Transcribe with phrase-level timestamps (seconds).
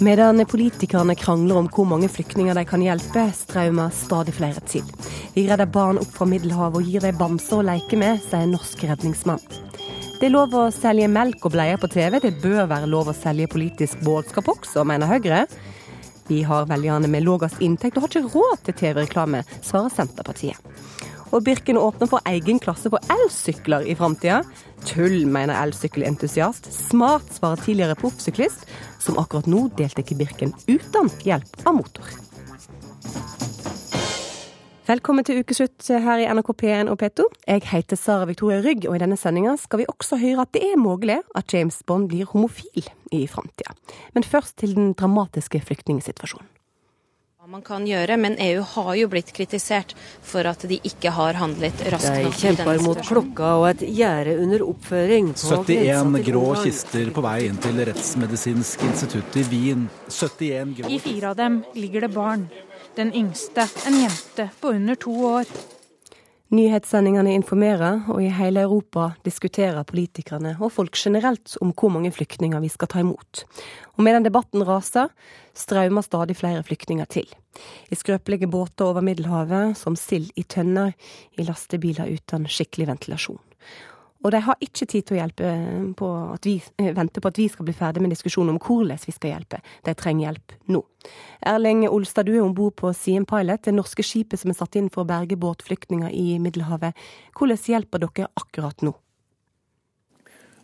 [0.00, 4.84] Medan politikerne krangler om hvor mange flyktninger de kan hjelpe, strømmer stadig flere til.
[5.34, 8.84] Vi redder barn opp fra Middelhavet og gir dem bamser å leke med, sier norsk
[8.86, 9.42] redningsmann.
[10.20, 13.16] Det er lov å selge melk og bleier på TV, det bør være lov å
[13.16, 15.44] selge politisk budskap også, mener Høyre.
[16.30, 20.62] Vi har velgerne med lavest inntekt og har ikke råd til TV-reklame, svarer Senterpartiet.
[21.34, 24.44] Og Birken åpner for egen klasse for elsykler i framtida.
[24.88, 26.70] Tull, mener elsykkelentusiast.
[26.72, 28.64] Smart, svarer tidligere proffsyklist,
[28.98, 32.10] som akkurat nå deltar i Birken uten hjelp av motor.
[34.88, 37.26] Velkommen til ukeslutt her i NRK P1 og P2.
[37.44, 40.62] Jeg heter Sara Victoria Rygg, og i denne sendinga skal vi også høre at det
[40.64, 43.76] er mulig at James Bond blir homofil i framtida.
[44.16, 46.48] Men først til den dramatiske flyktningsituasjonen
[47.48, 49.94] man kan gjøre, men EU har jo blitt kritisert
[50.26, 52.34] for at de ikke har handlet raskt nok.
[52.34, 55.30] De kjemper mot klokka og et gjerde under oppføring.
[55.32, 59.88] 71 grå kister på vei inn til Rettsmedisinsk institutt i Wien.
[60.12, 62.44] 71 grå I fire av dem ligger det barn.
[63.00, 65.56] Den yngste en jente på under to år.
[66.48, 72.62] Nyhetssendingene informerer, og i hele Europa diskuterer politikerne og folk generelt om hvor mange flyktninger
[72.64, 73.42] vi skal ta imot.
[73.98, 75.12] Og medan debatten raser,
[75.52, 77.28] strømmer stadig flere flyktninger til.
[77.92, 80.96] I skrøpelige båter over Middelhavet, som sild i tønner,
[81.36, 83.42] i lastebiler uten skikkelig ventilasjon.
[84.24, 85.50] Og de har ikke tid til å hjelpe
[85.98, 88.98] på at vi, eh, vente på at vi skal bli ferdig med diskusjonen om hvordan
[89.06, 89.60] vi skal hjelpe.
[89.84, 90.82] De trenger hjelp nå.
[91.46, 94.74] Erling Olstad, du er om bord på Siem Pilot, det norske skipet som er satt
[94.74, 96.94] inn for å berge båtflyktninger i Middelhavet.
[97.32, 98.94] Hvordan hjelper dere akkurat nå?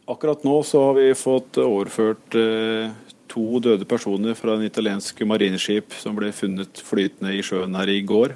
[0.08, 2.90] Akkurat nå så har vi fått overført eh,
[3.30, 8.02] to døde personer fra en italiensk marineskip som ble funnet flytende i sjøen her i
[8.02, 8.34] går.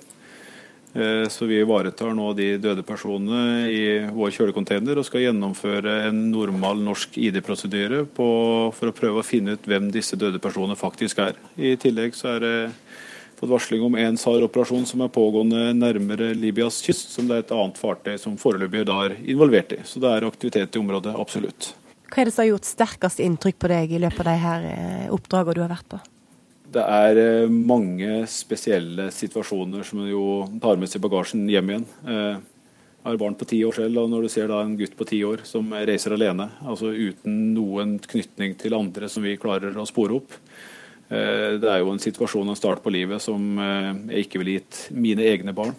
[0.98, 6.24] Eh, så vi ivaretar nå de døde personene i vår kjølecontainer og skal gjennomføre en
[6.32, 11.38] normal norsk ID-prosedyre for å prøve å finne ut hvem disse døde personene faktisk er.
[11.54, 12.56] I tillegg så er det
[13.38, 17.54] fått varsling om en SAR-operasjon som er pågående nærmere Libyas kyst, som det er et
[17.54, 19.82] annet fartøy som foreløpig er involvert i.
[19.86, 21.72] Så det er aktivitet i området, absolutt.
[22.08, 24.70] Hva er det som har gjort sterkest inntrykk på deg i løpet av de her
[24.72, 26.06] eh, oppdragene du har vært på?
[26.68, 30.22] Det er eh, mange spesielle situasjoner som jo
[30.60, 31.86] tar med seg bagasjen hjem igjen.
[32.04, 32.34] Eh,
[32.98, 35.06] jeg har barn på ti år selv, og når du ser da en gutt på
[35.08, 39.86] ti år som reiser alene, altså uten noen knytning til andre som vi klarer å
[39.88, 40.36] spore opp,
[41.08, 43.62] eh, det er jo en situasjon og en start på livet som
[44.10, 45.72] jeg ikke ville gitt mine egne barn.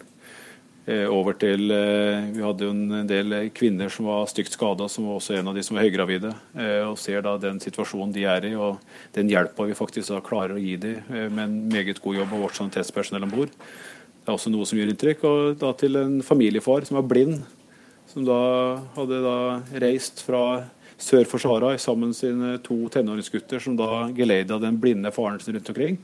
[0.89, 5.05] Eh, over til eh, Vi hadde jo en del kvinner som var stygt skada, som
[5.05, 6.31] var også en av de som var høygravide.
[6.57, 8.79] Eh, og ser da den situasjonen de er i, og
[9.13, 11.03] den hjelpa vi faktisk da klarer å gi dem
[11.35, 13.53] med en meget god jobb av vårt sanitetspersonell om bord.
[13.53, 15.25] Det er også noe som gjør inntrykk.
[15.29, 17.43] Og da til en familiefar som er blind,
[18.09, 18.41] som da
[18.95, 19.39] hadde da
[19.83, 20.43] reist fra
[20.99, 25.53] sør for Sahara sammen med sine to tenåringsgutter, som da geleida den blinde faren sin
[25.53, 26.01] rundt omkring.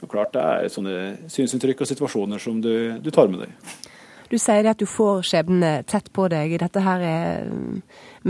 [0.00, 0.98] Og klart Det er sånne
[1.28, 3.88] synsinntrykk og situasjoner som du, du tar med deg.
[4.30, 6.54] Du sier at du får skjebnene tett på deg.
[6.62, 7.80] Dette her er mm,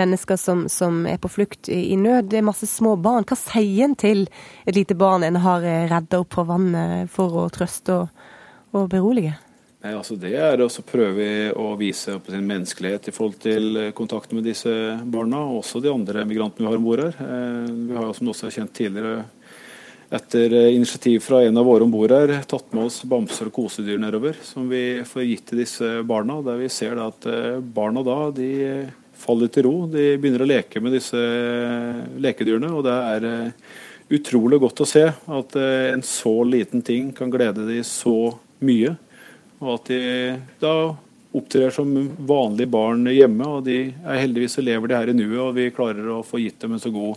[0.00, 2.30] mennesker som, som er på flukt i, nød.
[2.32, 3.26] Det er masse små barn.
[3.28, 4.24] Hva sier en til
[4.64, 8.24] et lite barn en har eh, redda opp fra vannet for å trøste og,
[8.72, 9.36] og berolige?
[9.80, 13.94] Nei, altså Det er å prøve å vise på sin menneskelighet i forhold til kontakten
[14.00, 14.72] kontakt med disse
[15.04, 17.20] barna, og også de andre migrantene vi har om bord her.
[17.20, 19.22] Eh, vi har jo, som du også har kjent tidligere,
[20.10, 23.54] etter eh, initiativ fra en av våre om bord her, tatt med oss bamser og
[23.54, 26.40] kosedyr nedover, som vi får gitt til disse barna.
[26.42, 28.50] Der vi ser at eh, barna da de
[29.20, 29.74] faller til ro.
[29.90, 32.72] De begynner å leke med disse eh, lekedyrene.
[32.74, 33.28] og det er
[34.10, 38.32] utrolig godt å se at en så liten ting kan glede de så
[38.66, 38.96] mye.
[39.60, 40.00] Og at de
[40.58, 40.74] da
[41.30, 41.92] opptrer som
[42.26, 43.46] vanlige barn hjemme.
[43.46, 46.42] og de er Heldigvis så lever de her i nuet, og vi klarer å få
[46.42, 47.14] gitt dem en så god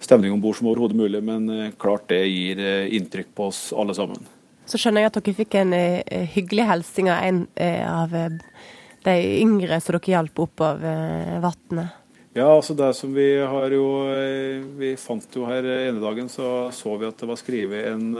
[0.00, 1.22] stemning om bord som overhodet mulig.
[1.24, 4.26] Men eh, klart det gir eh, inntrykk på oss alle sammen.
[4.68, 7.38] Så skjønner jeg at dere fikk en uh, hyggelig hilsen av en
[7.88, 8.10] av
[9.06, 10.82] de yngre som dere hjalp opp av
[11.40, 11.94] vannet.
[12.36, 13.86] Ja, altså det som vi har jo
[14.76, 18.12] Vi fant jo her ene dagen, så så vi at det var skrevet en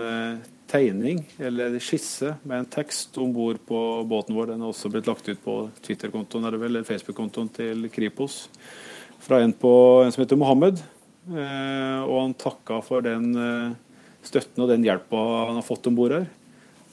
[0.68, 3.78] tegning, eller skisse, med en tekst om bord på
[4.08, 4.52] båten vår.
[4.52, 8.46] Den har også blitt lagt ut på Twitter-kontoen eller Facebook-kontoen til Kripos.
[9.20, 9.72] Fra en, på,
[10.04, 10.80] en som heter Mohammed.
[11.28, 13.76] Eh, og han takka for den eh,
[14.24, 16.28] støtten og den hjelpa han har fått om bord her.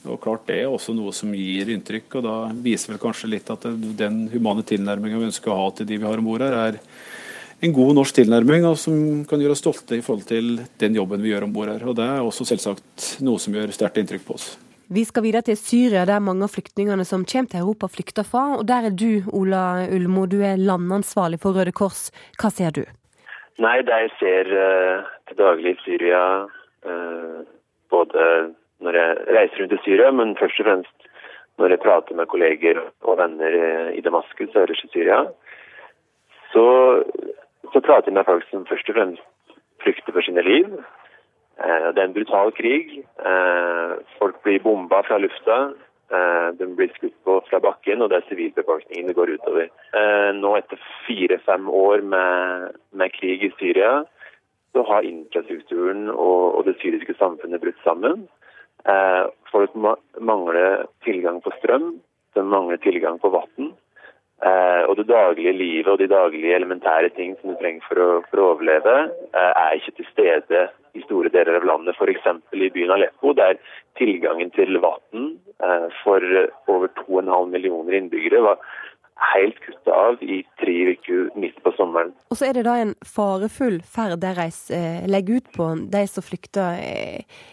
[0.06, 3.48] Og klart Det er også noe som gir inntrykk, og da viser vel kanskje litt
[3.50, 3.64] at
[3.98, 6.78] den humane tilnærminga vi ønsker å ha til de vi har om bord her, er
[7.64, 11.24] en god norsk tilnærming og som kan gjøre oss stolte i forhold til den jobben
[11.24, 11.82] vi gjør om bord her.
[11.88, 14.50] Og Det er også selvsagt noe som gjør sterkt inntrykk på oss.
[14.86, 18.44] Vi skal videre til Syria, der mange av flyktningene som kommer til Europa, flykter fra.
[18.60, 22.12] Og Der er du, Ola Ulmo, du er landansvarlig for Røde Kors.
[22.38, 22.84] Hva ser du?
[23.62, 26.22] Nei, de ser uh, til daglig Syria
[27.90, 28.22] Både
[28.84, 31.06] når jeg reiser rundt i Syria, men først og fremst
[31.58, 33.56] når jeg prater med kolleger og venner
[33.96, 35.22] i Damaskus og ellers i Syria.
[36.52, 36.66] Så,
[37.72, 39.24] så prater jeg med folk som først og fremst
[39.82, 40.68] flykter for sine liv.
[41.56, 43.00] Det er en brutal krig.
[44.20, 45.58] Folk blir bomba fra lufta.
[46.06, 49.70] Eh, den blir skutt på fra bakken, og det er sivilbefolkningen det går utover.
[49.98, 54.04] Eh, nå etter fire-fem år med, med, krig i Syria,
[54.70, 58.28] så har infrastrukturen og, og det syriske samfunnet brutt sammen.
[58.86, 61.96] Eh, folk mangler tilgang på strøm,
[62.38, 63.72] de mangler tilgang på vann.
[64.44, 68.42] Og det daglige livet og de daglige elementære ting som du trenger for å, for
[68.42, 68.96] å overleve,
[69.32, 70.66] er ikke til stede
[70.96, 72.26] i store deler av landet, f.eks.
[72.56, 73.58] i byen Aleppo, der
[74.00, 75.28] tilgangen til vann
[75.64, 76.24] eh, for
[76.72, 78.62] over 2,5 millioner innbyggere var
[79.32, 82.12] helt kutta av i tre uker midt på sommeren.
[82.30, 84.32] Og så er det da en farefull ferd de
[84.76, 86.80] eh, legger ut på, de som flykter.
[86.80, 87.46] Eh,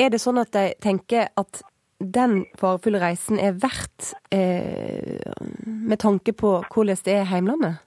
[0.00, 1.62] er det sånn at de tenker at
[2.00, 5.20] den farefulle reisen er verdt eh,
[5.66, 7.80] med tanke på hvordan det er i heimlandet?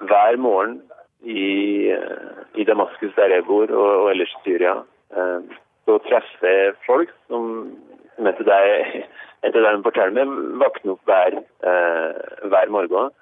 [0.00, 0.80] Hver morgen
[1.22, 1.92] i,
[2.54, 4.76] i Damaskus, der jeg bor, og, og ellers i Syria,
[5.16, 5.40] eh,
[5.84, 7.72] så treffer jeg folk som,
[8.16, 8.62] som etter det
[9.40, 13.12] det de forteller meg, våkner opp hver, eh, hver morgen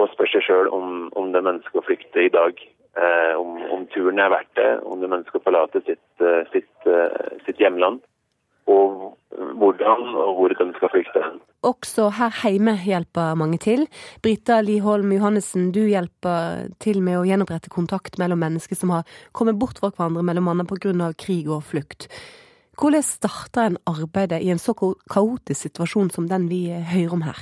[0.00, 2.56] og spør seg sjøl om, om de ønsker å flykte i dag.
[2.92, 6.88] Eh, om, om, turen er verdt det, om de ønsker å forlate sitt, eh, sitt,
[6.88, 8.00] eh, sitt hjemland.
[8.70, 9.16] Og
[9.58, 11.22] hvordan og hvor den skal flykte.
[11.62, 13.86] Også her hjemme hjelper mange til.
[14.22, 19.58] Brita Liholm Johannessen, du hjelper til med å gjenopprette kontakt mellom mennesker som har kommet
[19.58, 21.12] bort fra hverandre, mellom annet pga.
[21.18, 22.08] krig og flukt.
[22.78, 27.38] Hvordan starter en arbeidet i en så kaotisk situasjon som den vi hører om her?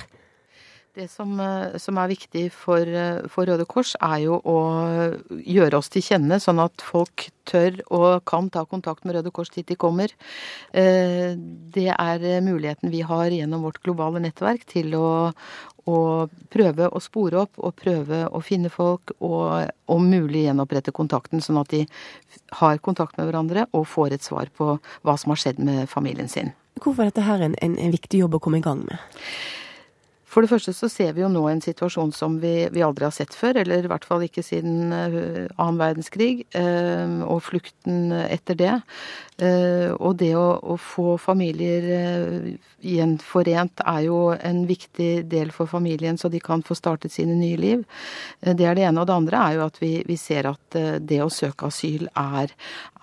[0.93, 4.55] Det som, eh, som, er viktig for, eh, for, Røde Kors, er jo å
[5.39, 9.53] gjøre oss til kjenne, sånn at folk tør og kan ta kontakt med Røde Kors
[9.55, 10.11] dit de kommer.
[10.73, 11.31] Eh,
[11.71, 15.31] det er muligheten vi har gjennom vårt globale nettverk til å,
[15.87, 21.39] å prøve å spore opp og prøve å finne folk, og om mulig gjenopprette kontakten,
[21.39, 21.85] sånn at de
[22.59, 26.27] har kontakt med hverandre og får et svar på hva som har skjedd med familien
[26.27, 26.51] sin.
[26.83, 28.99] Hvorfor er dette en, en, en viktig jobb å komme i gang med?
[30.31, 33.15] For det første så ser vi jo nå en situasjon som vi, vi aldri har
[33.15, 38.55] sett før, eller i hvert fall ikke siden uh, annen verdenskrig, uh, og flukten etter
[38.55, 38.77] det.
[39.41, 41.89] Uh, og det å, å få familier
[42.81, 47.59] gjenforent er jo en viktig del for familien, så de kan få startet sine nye
[47.59, 47.83] liv.
[48.41, 49.03] det er det ene.
[49.03, 52.53] Og det andre er jo at vi, vi ser at det å søke asyl er,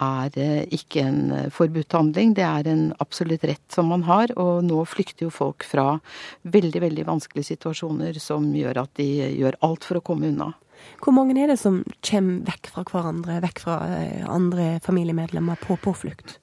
[0.02, 0.40] er
[0.74, 1.20] ikke en
[1.54, 2.34] forbudt handling.
[2.34, 5.86] Det er en absolutt rett som man har, og nå flykter jo folk fra
[6.42, 10.52] veldig, veldig vanskelige vanskelige situasjoner som gjør at de gjør alt for å komme unna.
[11.02, 15.76] Hvor mange er det som kommer vekk fra hverandre, vekk fra eh, andre familiemedlemmer på
[15.82, 16.38] påflukt?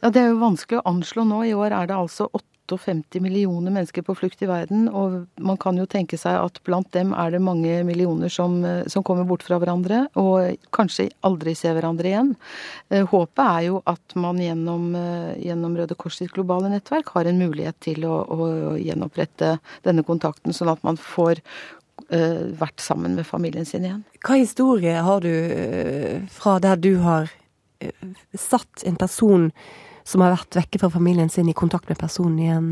[0.00, 1.42] Ja, Det er jo vanskelig å anslå nå.
[1.48, 2.28] I år er det altså
[2.68, 4.86] 58 millioner mennesker på flukt i verden.
[4.88, 8.84] Og man kan jo tenke seg at blant dem er det mange millioner som, eh,
[8.86, 12.36] som kommer bort fra hverandre, og kanskje aldri ser hverandre igjen.
[12.90, 17.24] Eh, håpet er jo at man gjennom, eh, gjennom Røde Kors sitt globale nettverk har
[17.26, 21.42] en mulighet til å, å gjenopprette denne kontakten, sånn at man får
[22.08, 24.04] vært sammen med familien sin igjen.
[24.22, 27.28] Hva historie har du fra der du har
[28.32, 29.50] satt en person
[30.08, 32.70] som har vært vekke fra familien sin, i kontakt med personen igjen?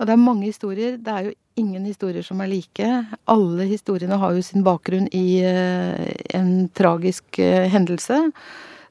[0.00, 0.96] Ja, det er mange historier.
[0.96, 2.88] Det er jo ingen historier som er like.
[3.28, 8.22] Alle historiene har jo sin bakgrunn i eh, en tragisk eh, hendelse.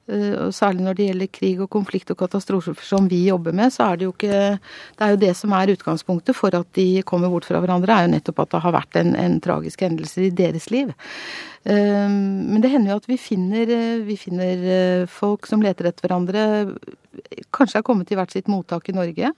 [0.09, 3.73] Eh, og særlig når det gjelder krig og konflikt og katastrofer som vi jobber med,
[3.73, 4.37] så er det jo ikke
[4.99, 8.05] Det er jo det som er utgangspunktet for at de kommer bort fra hverandre, er
[8.05, 10.93] jo nettopp at det har vært en, en tragisk hendelse i deres liv.
[11.63, 13.69] Men det hender jo at vi finner,
[14.07, 16.45] vi finner folk som leter etter hverandre
[17.53, 19.31] kanskje er kommet til hvert sitt mottak i Norge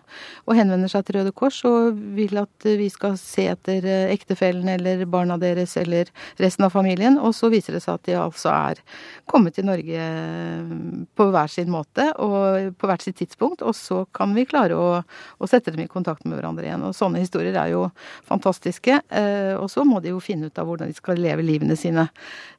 [0.45, 4.67] og henvender seg til Røde Kors og vil at vi skal se etter eh, ektefellen
[4.71, 6.11] eller barna deres eller
[6.41, 7.17] resten av familien.
[7.21, 8.81] Og så viser det seg at de altså er
[9.29, 10.73] kommet til Norge eh,
[11.17, 13.63] på hver sin måte og på hvert sitt tidspunkt.
[13.65, 16.85] Og så kan vi klare å, å sette dem i kontakt med hverandre igjen.
[16.87, 17.87] Og sånne historier er jo
[18.27, 19.01] fantastiske.
[19.07, 22.09] Eh, og så må de jo finne ut av hvordan de skal leve livene sine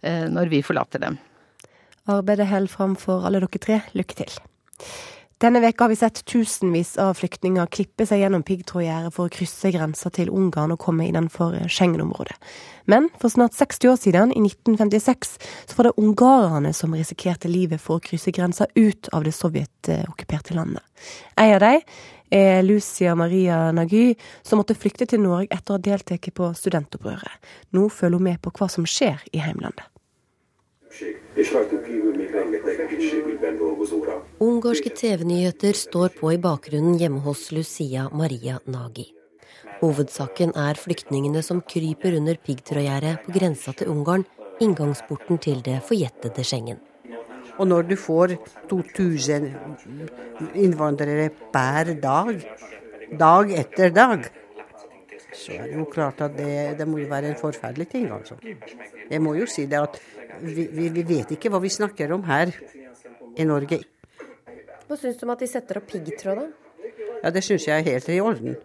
[0.03, 1.19] når vi forlater dem.
[2.11, 3.81] Arbeidet holder fram for alle dere tre.
[3.95, 4.39] Lykke til.
[5.43, 9.73] Denne veka har vi sett tusenvis av flyktninger klippe seg gjennom piggtrådgjerdet for å krysse
[9.75, 12.37] grensa til Ungarn og komme innenfor Schengen-området.
[12.87, 15.35] Men for snart 60 år siden, i 1956,
[15.67, 20.55] så var det ungarerne som risikerte livet for å krysse grensa ut av det sovjetokkuperte
[20.55, 20.87] landet.
[21.35, 21.83] En av dem
[22.33, 27.41] er Lucia Maria Nagy, som måtte flykte til Norge etter å ha deltatt på studentopprøret.
[27.77, 29.89] Nå følger hun med på hva som skjer i heimlandet.
[34.43, 39.09] Ungarske TV-nyheter står på i bakgrunnen hjemme hos Lucia Maria Nagy.
[39.81, 44.29] Hovedsaken er flyktningene som kryper under piggtrådgjerdet på grensa til Ungarn,
[44.63, 46.79] inngangsporten til det forjettede Schengen.
[47.59, 48.37] Og når du får
[48.71, 49.51] 2000
[50.55, 52.39] innvandrere per dag,
[53.19, 54.25] dag etter dag,
[55.33, 58.37] så er det jo klart at det, det må jo være en forferdelig ting, altså.
[59.11, 59.99] Jeg må jo si det at
[60.43, 62.53] vi, vi, vi vet ikke hva vi snakker om her
[63.37, 63.81] i Norge.
[64.89, 66.49] Hva syns du om at de setter opp piggtråd, da?
[67.23, 68.57] Ja, det syns jeg er helt i orden.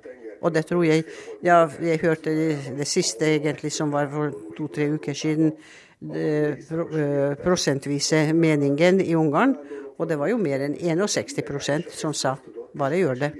[0.41, 1.03] Og det tror jeg
[1.43, 5.53] Ja, jeg hørte det, det siste egentlig som var for to-tre uker siden.
[5.99, 6.85] Det, pro,
[7.41, 9.55] prosentvise meningen i Ungarn.
[9.97, 12.35] Og det var jo mer enn 61% som sa
[12.77, 13.31] bare gjør det.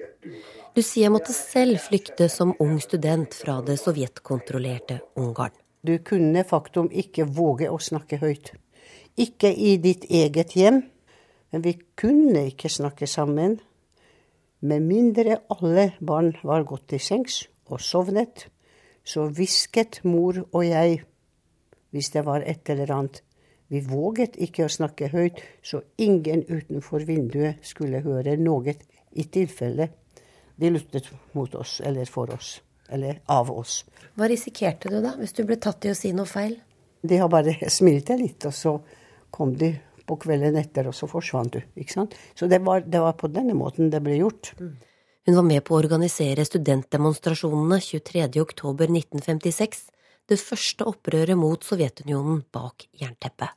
[0.77, 5.53] Lucia måtte selv flykte som ung student fra det sovjetkontrollerte Ungarn.
[5.81, 8.51] Du kunne faktum ikke våge å snakke høyt.
[9.17, 10.83] Ikke i ditt eget hjem,
[11.53, 13.59] men vi kunne ikke snakke sammen.
[14.61, 18.47] Med mindre alle barn var gått til sengs og sovnet,
[19.05, 21.03] så hvisket mor og jeg
[21.91, 23.21] hvis det var et eller annet.
[23.67, 28.75] Vi våget ikke å snakke høyt, så ingen utenfor vinduet skulle høre noe,
[29.17, 29.89] i tilfelle
[30.57, 32.57] de lyttet mot oss eller for oss
[32.89, 33.81] eller av oss.
[34.15, 36.55] Hva risikerte du da, hvis du ble tatt i å si noe feil?
[37.01, 38.77] De har bare smilte litt, og så
[39.33, 39.73] kom de
[40.07, 41.61] på kvelden etter, og så forsvant du.
[41.75, 42.15] ikke sant?
[42.37, 44.53] Så det var, det var på denne måten det ble gjort.
[45.27, 49.81] Hun var med på å organisere studentdemonstrasjonene 23.10.1956,
[50.27, 53.53] det første opprøret mot Sovjetunionen bak jernteppet.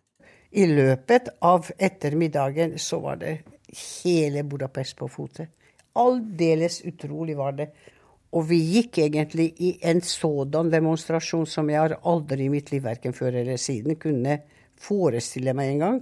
[0.51, 3.37] I løpet av ettermiddagen så var det
[3.71, 5.47] hele Budapest på fote.
[5.99, 7.69] Aldeles utrolig var det.
[8.35, 12.85] Og vi gikk egentlig i en sådan demonstrasjon som jeg har aldri i mitt liv,
[12.85, 14.39] verken før eller siden, kunne
[14.79, 16.01] forestille meg en gang.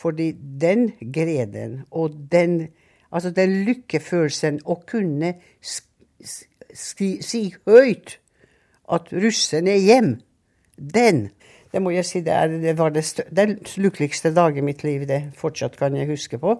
[0.00, 2.70] Fordi den greden og den,
[3.12, 5.34] altså den lykkefølelsen å kunne
[6.72, 8.16] si høyt
[8.92, 10.12] at russerne er hjem,
[10.76, 11.30] den
[11.72, 15.06] det må jeg si, det, er, det var det, den lykkeligste dag i mitt liv.
[15.08, 16.58] Det fortsatt kan jeg huske på.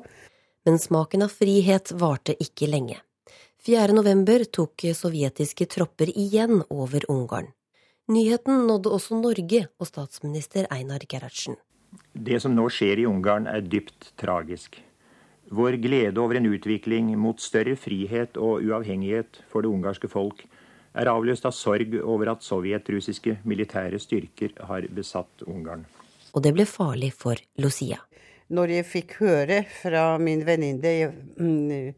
[0.65, 2.97] Men smaken av frihet varte ikke lenge.
[3.67, 3.93] 4.
[3.95, 7.53] november tok sovjetiske tropper igjen over Ungarn.
[8.11, 11.61] Nyheten nådde også Norge og statsminister Einar Gerhardsen.
[12.13, 14.81] Det som nå skjer i Ungarn er dypt tragisk.
[15.53, 20.41] Vår glede over en utvikling mot større frihet og uavhengighet for det ungarske folk
[20.95, 25.85] er avløst av sorg over at sovjetrussiske militære styrker har besatt Ungarn.
[26.33, 28.01] Og det ble farlig for Lucia.
[28.53, 30.93] Når jeg fikk høre fra min venninne
[31.41, 31.95] mm,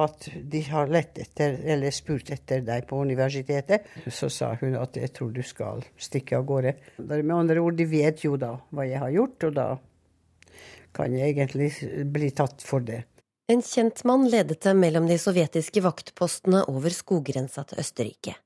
[0.00, 4.96] at de har lett etter, eller spurt etter deg på universitetet, så sa hun at
[4.96, 6.74] jeg tror du skal stikke av gårde.
[7.04, 9.68] Med andre ord, de vet jo da hva jeg har gjort, og da
[10.96, 11.70] kan jeg egentlig
[12.12, 13.02] bli tatt for det.
[13.50, 18.36] En kjent mann ledet dem mellom de sovjetiske vaktpostene over skoggrensa til Østerrike.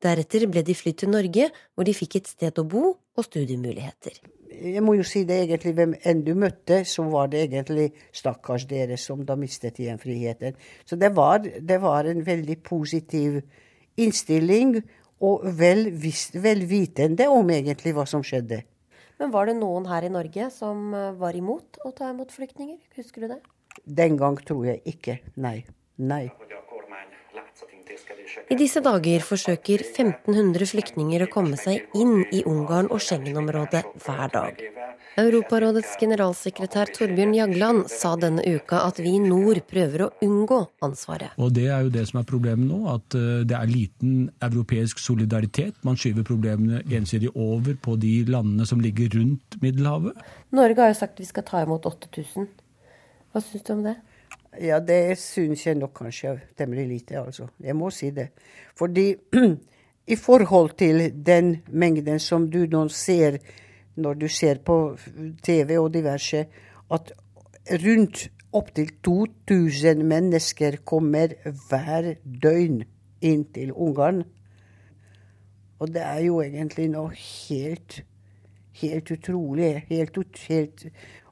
[0.00, 4.16] Deretter ble de flydd til Norge, hvor de fikk et sted å bo og studiemuligheter.
[4.58, 8.64] Jeg må jo si det egentlig, hvem enn du møtte, så var det egentlig stakkars
[8.70, 10.56] dere som da mistet igjen friheten.
[10.88, 13.42] Så det var, det var en veldig positiv
[14.00, 14.78] innstilling,
[15.20, 15.88] og vel,
[16.38, 18.62] vel vitende om egentlig hva som skjedde.
[19.18, 22.78] Men var det noen her i Norge som eh, var imot å ta imot flyktninger?
[22.96, 23.40] Husker du det?
[23.84, 25.18] Den gang tror jeg ikke.
[25.36, 25.64] Nei.
[25.98, 26.26] Nei.
[28.48, 34.32] I disse dager forsøker 1500 flyktninger å komme seg inn i Ungarn og Schengen-området hver
[34.32, 34.62] dag.
[35.18, 41.34] Europarådets generalsekretær Torbjørn Jagland sa denne uka at vi i nord prøver å unngå ansvaret.
[41.42, 45.02] Og Det er jo det som er problemet nå, at eh, det er liten europeisk
[45.02, 45.74] solidaritet.
[45.82, 50.22] Man skyver problemene ensidig over på de landene som ligger rundt Middelhavet.
[50.54, 52.46] Norge har jo sagt vi skal ta imot 8000.
[53.32, 53.96] Hva syns du om det?
[54.64, 57.48] Ja, det syns jeg nok kanskje temmelig lite, altså.
[57.60, 58.30] Jeg må si det.
[58.78, 59.14] Fordi
[60.14, 63.38] i forhold til den mengden som du nå ser
[63.98, 64.96] når du ser på
[65.42, 66.46] TV og diverse,
[66.90, 67.12] at
[67.84, 71.34] rundt opptil 2000 mennesker kommer
[71.68, 72.84] hver døgn
[73.20, 74.22] inn til Ungarn.
[75.78, 78.00] Og det er jo egentlig noe helt,
[78.80, 79.72] helt utrolig.
[79.90, 80.18] Helt,
[80.48, 80.86] helt,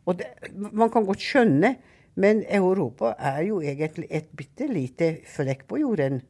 [0.07, 1.75] og det, man kan godt skjønne
[2.17, 6.23] men Europa er jo egentlig et bitte lite flekk på jorden.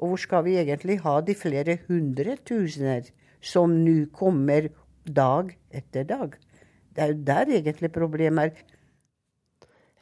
[0.00, 3.10] Og hvor skal vi egentlig ha de flere hundre tusener
[3.44, 4.70] som nå kommer
[5.04, 6.32] dag etter dag?
[6.96, 8.64] Det er jo der egentlig problemet er.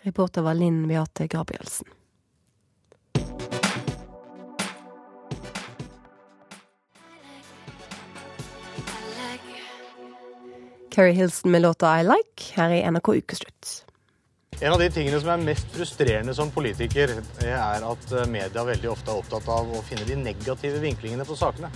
[0.06, 1.90] Reporter var Linn Beate Gabrielsen.
[10.94, 13.84] Keri Hilson med låta I Like her i NRK Ukeslutt.
[14.60, 18.92] En av de tingene som er mest frustrerende som politiker, er at eh, media veldig
[18.92, 21.72] ofte er opptatt av å finne de negative vinklingene på sakene.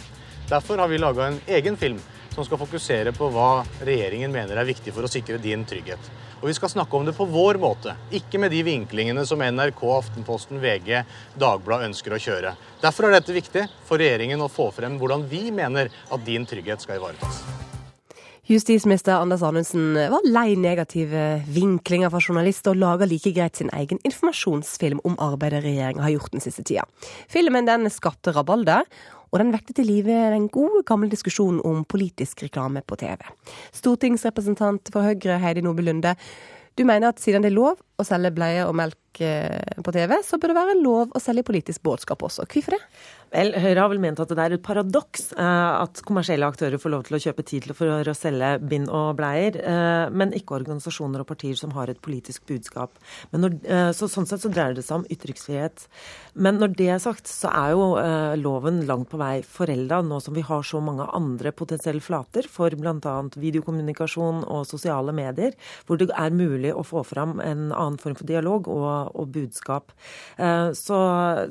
[0.46, 1.98] Derfor har vi laga en egen film
[2.30, 6.14] som skal fokusere på hva regjeringen mener er viktig for å sikre din trygghet.
[6.38, 9.82] Og vi skal snakke om det på vår måte, ikke med de vinklingene som NRK,
[9.98, 11.02] Aftenposten, VG,
[11.34, 12.54] Dagbladet ønsker å kjøre.
[12.86, 16.86] Derfor er dette viktig for regjeringen å få frem hvordan vi mener at din trygghet
[16.86, 17.57] skal ivaretas.
[18.48, 24.00] Justisminister Anders Anundsen var lei negative vinklinger fra journalister, og lager like greit sin egen
[24.08, 26.86] informasjonsfilm om arbeidet regjeringa har gjort den siste tida.
[27.28, 28.88] Filmen den skapte rabalder,
[29.28, 33.20] og den vekte til live den gode, gamle diskusjonen om politisk reklame på TV.
[33.76, 36.16] Stortingsrepresentant for Høyre Heidi Nordby Lunde,
[36.78, 40.14] du mener at siden det er lov å selge bleier og melk eh, på TV,
[40.24, 42.48] så bør det være lov å selge politisk budskap også.
[42.48, 42.84] Hvorfor det?
[43.28, 46.92] Vel, Høyre har vel ment at det er et paradoks eh, at kommersielle aktører får
[46.94, 51.20] lov til å kjøpe tid for å selge bind og bleier, eh, men ikke organisasjoner
[51.20, 52.96] og partier som har et politisk budskap.
[53.36, 55.84] Når, eh, så, sånn sett så dreier det seg om ytringsfrihet.
[56.40, 57.86] Men når det er sagt, så er jo
[58.38, 62.72] loven langt på vei forelda, nå som vi har så mange andre potensielle flater for
[62.78, 63.14] bl.a.
[63.34, 65.56] videokommunikasjon og sosiale medier,
[65.88, 69.92] hvor det er mulig å få fram en annen form for dialog og, og budskap.
[70.78, 70.98] Så,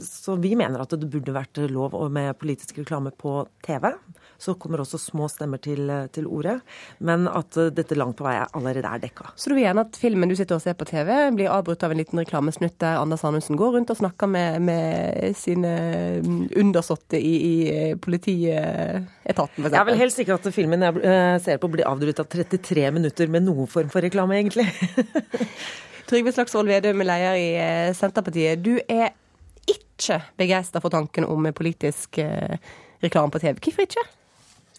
[0.08, 3.92] så vi mener at det burde vært lov med politisk reklame på TV.
[4.38, 6.60] Så kommer også små stemmer til, til ordet.
[7.00, 9.32] Men at eh, dette langt på vei allerede er dekka.
[9.36, 11.94] Så du vil gjerne at filmen du sitter og ser på TV, blir avbrutt av
[11.94, 15.74] en liten reklamesnutt der Anders Anundsen går rundt og snakker med, med sine
[16.26, 19.78] mm, undersåtte i, i eh, politietaten, f.eks.?
[19.80, 23.32] Jeg vil helst ikke at filmen jeg eh, ser på blir avbrutt av 33 minutter
[23.32, 24.70] med noen form for reklame, egentlig.
[26.08, 27.48] Trygve Slagsvold Vedum, leder i
[27.98, 28.62] Senterpartiet.
[28.64, 29.12] Du er
[29.98, 32.58] ikke begeistra for tanken om politisk eh,
[33.04, 33.58] reklame på TV.
[33.58, 34.06] Hvorfor ikke?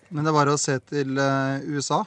[0.09, 2.05] Men det er bare å se til eh, USA,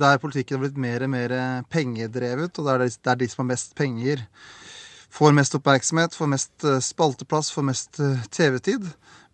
[0.00, 1.36] der politikken har blitt mer og mer
[1.72, 2.58] pengedrevet.
[2.58, 4.26] Og der det er de som har mest penger,
[5.10, 8.86] får mest oppmerksomhet, får mest uh, spalteplass, får mest uh, TV-tid.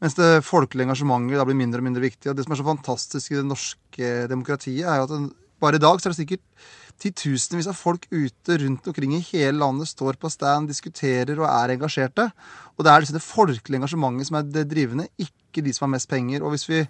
[0.02, 2.30] Mens det folkelige engasjementet da blir mindre og mindre viktig.
[2.30, 5.28] Og det som er så fantastisk i det norske demokratiet, er jo at
[5.62, 6.44] bare i dag så er det sikkert
[7.02, 11.74] titusenvis av folk ute rundt omkring i hele landet står på stand, diskuterer og er
[11.74, 12.30] engasjerte.
[12.76, 15.94] Og det er liksom det folkelige engasjementet som er det drivende, ikke de som har
[15.94, 16.44] mest penger.
[16.44, 16.82] Og hvis vi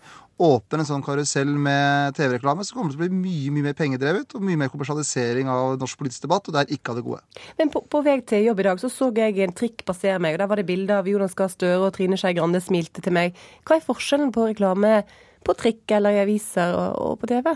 [0.43, 3.77] åpner en sånn karusell med TV-reklame, så kommer det til å bli mye mye mer
[3.79, 7.07] pengedrevet og mye mer kommersialisering av norsk politisk debatt, og det er ikke av det
[7.07, 7.45] gode.
[7.59, 10.37] Men på, på vei til jobb i dag så så jeg en trikk passere meg,
[10.37, 13.15] og der var det bilde av Jonas Gahr Støre og Trine Skei Grande smilte til
[13.17, 13.39] meg.
[13.67, 15.01] Hva er forskjellen på reklame
[15.47, 17.55] på trikk eller i aviser og, og på TV?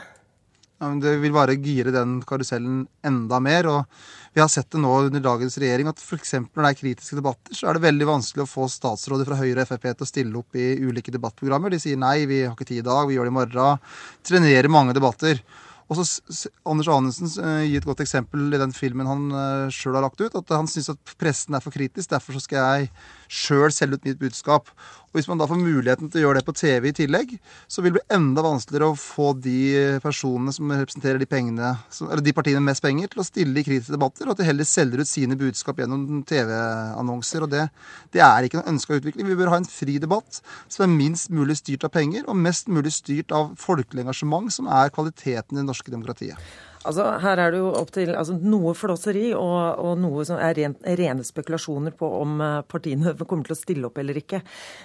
[0.80, 3.66] Det vil bare gire den karusellen enda mer.
[3.68, 3.84] og
[4.32, 6.32] Vi har sett det nå under dagens regjering at f.eks.
[6.40, 9.66] når det er kritiske debatter, så er det veldig vanskelig å få statsråder fra Høyre
[9.66, 11.74] og Frp til å stille opp i ulike debattprogrammer.
[11.74, 13.90] De sier nei, vi har ikke tid i dag, vi gjør det i morgen.
[14.24, 15.44] Trenerer mange debatter.
[15.90, 19.98] Og så Anders Anundsen uh, gir et godt eksempel i den filmen han uh, sjøl
[19.98, 20.36] har lagt ut.
[20.38, 22.12] At han syns at pressen er for kritisk.
[22.12, 22.90] Derfor skal jeg
[23.26, 24.70] sjøl selge ut mitt budskap.
[25.10, 27.32] Og Hvis man da får muligheten til å gjøre det på TV i tillegg,
[27.66, 31.72] så vil det bli enda vanskeligere å få de personene som representerer de, pengene,
[32.06, 34.46] eller de partiene med mest penger, til å stille i kritiske debatter, og at de
[34.46, 37.42] heller selger ut sine budskap gjennom TV-annonser.
[37.42, 37.66] og det,
[38.14, 39.26] det, er ikke noen ønska utvikling.
[39.26, 40.38] Vi bør ha en fri debatt
[40.70, 44.70] som er minst mulig styrt av penger, og mest mulig styrt av folkelig engasjement, som
[44.70, 46.38] er kvaliteten i det norske demokratiet.
[46.88, 50.54] Altså, Her er det jo opp til altså, noe flåseri og, og noe som er
[50.56, 54.40] ren, rene spekulasjoner på om eh, partiene kommer til å stille opp eller ikke.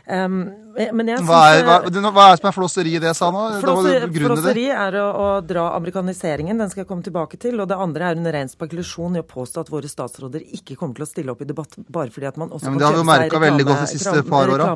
[0.09, 0.41] Um,
[0.75, 1.77] men jeg hva, er, hva,
[2.11, 3.43] hva er det som er flåseri i det jeg sa nå?
[3.63, 7.61] Flåseri, flåseri er å, å, dra amerikaniseringen, den skal jeg komme tilbake til.
[7.63, 10.99] Og det andre er en ren spekulasjon i å påstå at våre statsråder ikke kommer
[10.99, 12.97] til å stille opp i debatt bare fordi at man også ja, men Det har
[12.97, 14.67] vi jo merka veldig godt de siste par åra.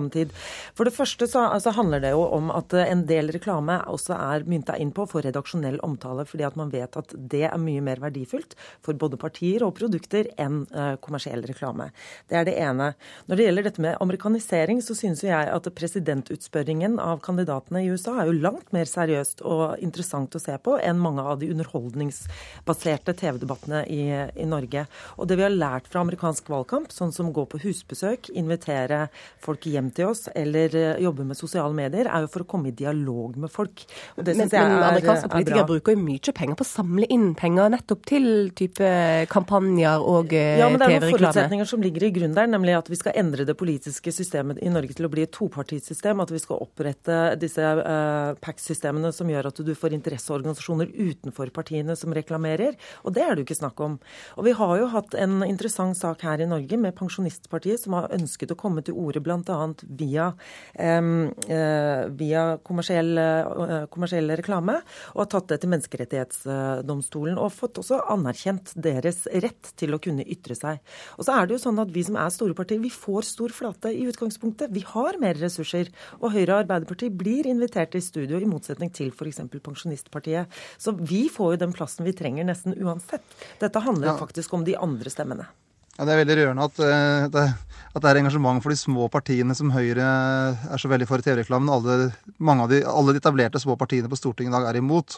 [0.72, 4.48] For det første så altså, handler det jo om at en del reklame også er
[4.48, 8.02] mynta inn på for redaksjonell omtale, fordi at man vet at det er mye mer
[8.04, 11.90] verdifullt for både partier og produkter enn uh, kommersiell reklame.
[12.30, 12.92] Det er det ene.
[13.30, 18.18] Når det gjelder dette med amerikanisering, så synes jeg at presidentutspørringen av kandidatene i USA
[18.22, 23.16] er jo langt mer seriøst og interessant å se på enn mange av de underholdningsbaserte
[23.20, 24.04] TV-debattene i,
[24.36, 24.86] i, Norge.
[25.18, 29.08] Og det vi har lært fra amerikansk valgkamp, sånn som gå på husbesøk, invitere
[29.44, 32.72] folk hjem til oss eller uh, jobbe med sosiale medier, er jo for å komme
[32.72, 33.86] i dialog med folk.
[34.18, 38.26] men, men amerikanske politikere bruker jo mye penger på samme samle inn penger nettopp til
[38.58, 38.90] type
[39.32, 40.60] kampanjer og TV-reklame?
[40.60, 43.16] Ja, men det er noen forutsetninger som ligger i grunnen der, nemlig at vi skal
[43.20, 46.20] endre det politiske systemet i Norge til å bli et topartisystem.
[46.24, 51.96] At vi skal opprette disse uh, PAC-systemene som gjør at du får interesseorganisasjoner utenfor partiene
[52.00, 52.78] som reklamerer.
[53.06, 53.98] Og det er det jo ikke snakk om.
[54.38, 58.12] Og vi har jo hatt en interessant sak her i Norge med Pensjonistpartiet, som har
[58.16, 59.60] ønsket å komme til orde bl.a.
[60.00, 60.32] via,
[60.76, 64.80] um, uh, via kommersiell, uh, kommersiell reklame,
[65.16, 70.26] og har tatt det til Menneskerettighetsdomstolen og fått også anerkjent deres rett til å kunne
[70.26, 70.82] ytre seg.
[71.18, 73.54] Og så er det jo sånn at Vi som er store partier, vi får stor
[73.54, 74.74] flate i utgangspunktet.
[74.74, 75.90] Vi har mer ressurser.
[76.20, 79.42] Og Høyre og Arbeiderpartiet blir invitert i studio, i motsetning til f.eks.
[79.60, 80.60] Pensjonistpartiet.
[80.78, 83.26] Så vi får jo den plassen vi trenger nesten uansett.
[83.62, 84.20] Dette handler ja.
[84.20, 85.50] faktisk om de andre stemmene.
[86.00, 87.42] Ja, Det er veldig rørende at, uh, det,
[87.92, 90.06] at, det, er engasjement for de små partiene som Høyre
[90.72, 91.68] er så veldig for i TV-reklamen.
[91.68, 95.18] Alle, mange av de, alle de etablerte små partiene på Stortinget i dag er imot.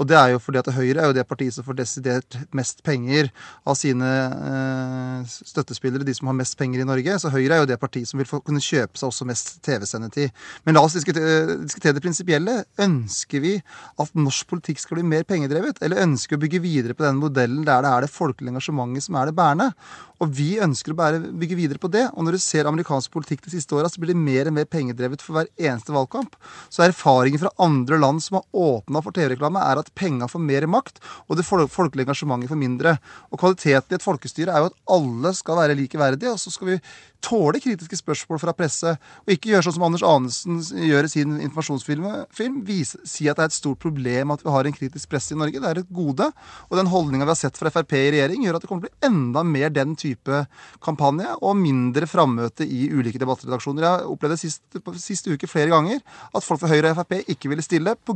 [0.00, 2.80] Og det er jo fordi at Høyre er jo det partiet som får desidert mest
[2.86, 3.28] penger
[3.68, 7.18] av sine eh, støttespillere, de som har mest penger i Norge.
[7.20, 10.32] Så Høyre er jo det partiet som vil få kunne kjøpe seg også mest TV-sendetid.
[10.64, 12.56] Men la oss diskutere, diskutere det prinsipielle.
[12.80, 13.58] Ønsker vi
[14.00, 15.84] at norsk politikk skal bli mer pengedrevet?
[15.84, 19.10] Eller ønsker vi å bygge videre på den modellen der det er det folkelige engasjementet
[19.10, 19.72] som er det bærende?
[20.22, 22.04] Og vi ønsker å bygge videre på det.
[22.14, 24.68] Og når du ser amerikansk politikk de siste åra, så blir det mer og mer
[24.70, 26.36] pengedrevet for hver eneste valgkamp.
[26.70, 30.68] Så erfaringer fra andre land som har åpna for TV-reklame, er at penga får mer
[30.70, 32.96] makt, og det folkelige engasjementet får mindre.
[33.32, 36.74] Og kvaliteten i et folkestyre er jo at alle skal være likeverdige, og så skal
[36.74, 36.78] vi
[37.22, 41.36] tåle kritiske spørsmål fra presse, og ikke gjøre sånn som Anders Anundsen gjør i sin
[41.38, 42.08] informasjonsfilm.
[42.34, 45.34] Film, vise, si at det er et stort problem at vi har en kritisk presse
[45.34, 45.60] i Norge.
[45.62, 46.26] Det er et gode.
[46.68, 48.90] Og den holdninga vi har sett fra Frp i regjering, gjør at det kommer til
[48.90, 50.42] å bli enda mer den type type
[50.84, 53.86] kampanje og mindre frammøte i ulike debattredaksjoner.
[53.86, 54.62] Jeg opplevde sist,
[55.02, 56.00] siste uke flere ganger
[56.32, 58.12] at folk fra Høyre og Frp ikke ville stille pga.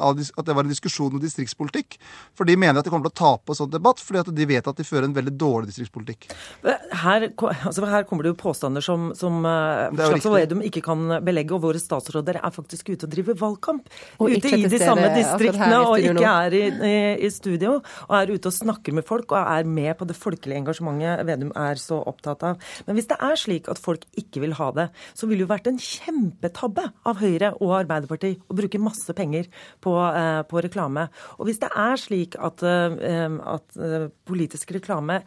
[0.00, 1.98] at det var en diskusjon om distriktspolitikk.
[2.36, 4.46] For de mener at de kommer til å tape en sånn debatt fordi at de
[4.48, 6.30] vet at de fører en veldig dårlig distriktspolitikk.
[6.64, 11.56] Her, altså her kommer det jo påstander som, som eh, Slagsvold Vedum ikke kan belegge,
[11.56, 13.90] og våre statsråder er faktisk ute og driver valgkamp.
[14.18, 17.78] Og ute i de samme distriktene og ikke er i, i, i, studio.
[18.08, 21.54] Og er ute og snakker med folk og er med på det folkelige engasjementet Vedum
[21.56, 22.70] er så opptatt av.
[22.86, 25.52] Men hvis det er slik at folk ikke vil ha det, så ville det jo
[25.52, 29.48] vært en kjempetabbe av Høyre og Arbeiderpartiet å bruke masse penger
[29.80, 31.08] på, eh, på reklame.
[31.38, 35.20] Og hvis det er slik at, eh, at eh, politisk reklame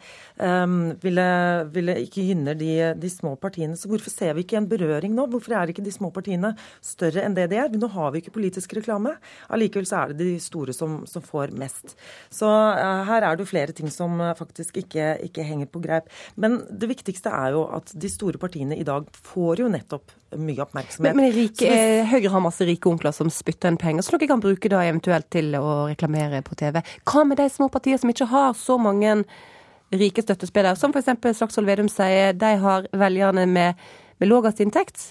[1.04, 1.26] ville,
[1.72, 5.26] ville ikke gynne de, de, små partiene, så hvorfor ser vi ikke en berøring nå?
[5.30, 7.68] Hvorfor er ikke de små partiene større enn det de er?
[7.70, 9.14] Nå har vi ikke politisk reklame.
[9.48, 11.94] Allikevel så er det de store som, som får mest.
[12.32, 15.93] Så her er det jo flere ting som faktisk ikke, ikke henger på greip.
[16.40, 20.62] Men det viktigste er jo at de store partiene i dag får jo nettopp mye
[20.64, 21.14] oppmerksomhet.
[21.14, 22.10] Men, men rike, hvis...
[22.10, 25.30] Høyre har masse rike onkler som spytter inn penger, så dere kan bruke da eventuelt
[25.32, 26.80] til å reklamere på TV.
[27.06, 29.20] Hva med de små partiene som ikke har så mange
[29.94, 31.38] rike støttespillere, som f.eks.
[31.38, 33.84] Slagsvold Vedum sier, de har velgerne med
[34.24, 35.02] med lavest inntekt?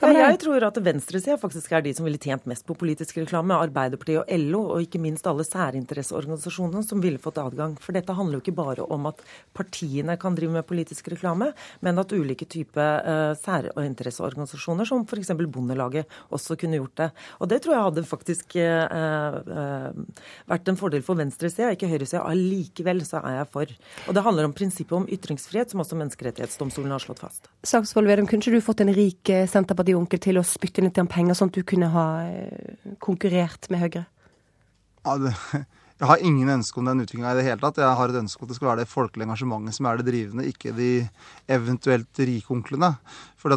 [0.00, 3.56] Ja, jeg tror at venstresida faktisk er de som ville tjent mest på politisk reklame.
[3.56, 7.74] Arbeiderpartiet og LO, og ikke minst alle særinteresseorganisasjonene som ville fått adgang.
[7.82, 9.22] For dette handler jo ikke bare om at
[9.56, 11.50] partiene kan drive med politisk reklame,
[11.84, 15.34] men at ulike typer uh, særinteresseorganisasjoner, som f.eks.
[15.44, 17.10] Bondelaget, også kunne gjort det.
[17.42, 22.22] Og det tror jeg hadde faktisk uh, uh, vært en fordel for venstresida, ikke høyresida.
[22.30, 23.74] Allikevel så er jeg for.
[24.06, 27.48] Og det handler om prinsippet om ytringsfrihet, som også Menneskerettighetsdomstolen har slått fast.
[27.64, 31.00] Saksvold Vedum, kunne ikke du fått en rik eh, Senterparti-onkel til å spytte inn litt
[31.10, 34.04] penger, sånn at du kunne ha eh, konkurrert med Høyre?
[35.04, 35.32] Ja, det,
[36.00, 37.80] jeg har ingen ønske om den utviklinga i det hele tatt.
[37.80, 40.08] Jeg har et ønske om at det skal være det folkelige engasjementet som er det
[40.10, 40.90] drivende, ikke de
[41.56, 42.92] eventuelt rike onklene.
[43.44, 43.52] For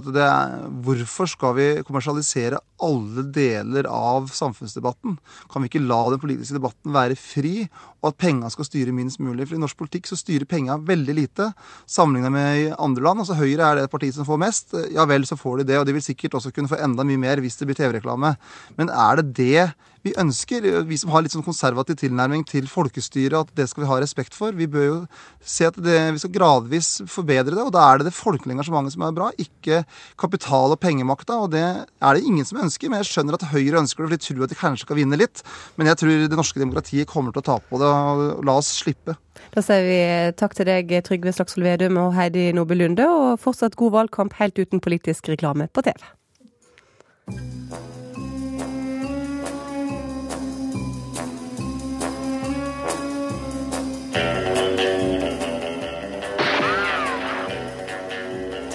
[0.84, 5.14] hvorfor skal vi kommersialisere alle deler av samfunnsdebatten?
[5.48, 7.70] Kan vi ikke la den politiske debatten være fri,
[8.02, 9.48] og at penga skal styre minst mulig?
[9.48, 11.48] For i norsk politikk så styrer penga veldig lite
[11.88, 13.24] sammenlignet med andre land.
[13.24, 14.76] Altså Høyre er det partiet som får mest.
[14.92, 17.24] Ja vel, så får de det, og de vil sikkert også kunne få enda mye
[17.24, 18.36] mer hvis det blir TV-reklame.
[18.76, 19.70] Men er det det
[20.08, 23.90] vi ønsker, vi som har litt sånn konservativ tilnærming til folkestyret, at det skal vi
[23.90, 24.56] ha respekt for.
[24.56, 24.98] Vi bør jo
[25.42, 28.96] se at det, vi skal gradvis forbedre det, og da er det det folkelige engasjementet
[28.96, 29.77] som er bra, ikke
[30.20, 31.40] kapital- og pengemakta.
[31.46, 34.16] Og det er det ingen som ønsker, men jeg skjønner at Høyre ønsker det, for
[34.16, 35.44] de tror at de kanskje skal vinne litt.
[35.78, 38.72] Men jeg tror det norske demokratiet kommer til å tape på det, og la oss
[38.80, 39.18] slippe.
[39.54, 40.00] Da sier vi
[40.40, 44.60] takk til deg, Trygve Slagsvold Vedum og Heidi Nordby Lunde, og fortsatt god valgkamp helt
[44.60, 46.10] uten politisk reklame på TV.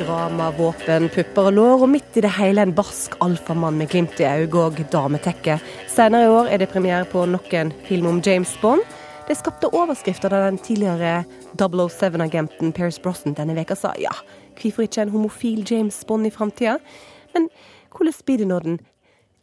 [0.03, 4.19] Drama, våpen, pupper og lår, og midt i det hele en barsk alfamann med glimt
[4.21, 5.59] i øyet og dametekke.
[5.91, 8.83] Senere i år er det premiere på nok en film om James Bond.
[9.29, 11.23] Det skapte overskrifter da den tidligere
[11.61, 14.13] 007-agenten Paris Brosnan denne veka sa ja,
[14.59, 16.79] hvorfor ikke en homofil James Bond i framtida?
[17.35, 17.49] Men
[17.95, 18.79] hvordan blir det når den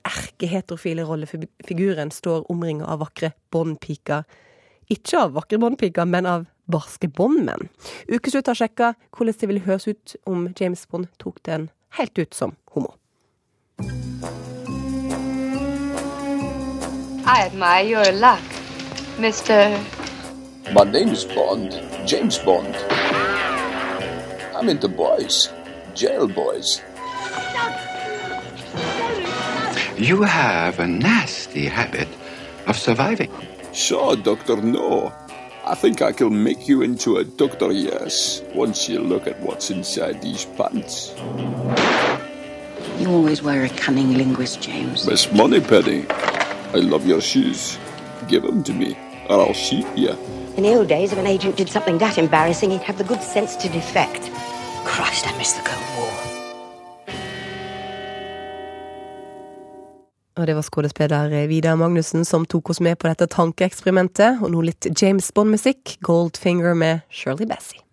[0.09, 4.27] erkeheterofile rollefiguren står omringa av vakre Bond-piker?
[4.91, 7.69] Ikke av vakre Bond-piker, men av barske Bond-menn.
[8.07, 12.35] Ukeslutt har sjekka hvordan det ville høres ut om James Bond tok den helt ut
[12.35, 12.93] som homo.
[17.29, 18.45] I admire your luck,
[19.19, 19.77] Mr.
[20.73, 21.73] My name is Bond,
[22.07, 22.75] James Bond.
[24.55, 25.49] I'm into boys,
[25.95, 26.81] jail boys.
[29.97, 32.07] You have a nasty habit
[32.67, 33.31] of surviving.
[33.73, 35.11] Sure, Doctor, no.
[35.69, 39.69] I think I can make you into a doctor, yes, once you look at what's
[39.69, 41.13] inside these pants.
[42.97, 45.05] You always were a cunning linguist, James.
[45.05, 47.77] Miss Moneypenny, I love your shoes.
[48.27, 48.97] Give them to me,
[49.29, 50.17] or I'll shoot you.
[50.57, 53.21] In the old days, if an agent did something that embarrassing, he'd have the good
[53.21, 54.31] sense to defect.
[54.85, 56.08] Christ, I miss the Cold War.
[60.39, 64.39] Og det var skuespiller Vidar Magnussen som tok oss med på dette tankeeksperimentet.
[64.39, 65.97] Og nå litt James Bond-musikk.
[66.05, 67.83] Goldfinger med Shirley Bassey.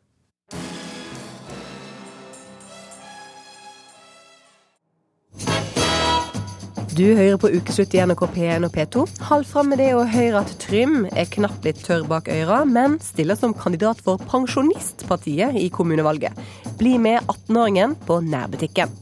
[6.97, 9.03] Du hører på Ukeslutt i NRK P1 og P2.
[9.29, 12.97] Hold fram med det å høre at Trym er knapt litt tørr bak øra, men
[13.05, 16.33] stiller som kandidat for Pensjonistpartiet i kommunevalget.
[16.81, 18.97] Bli med 18-åringen på nærbutikken.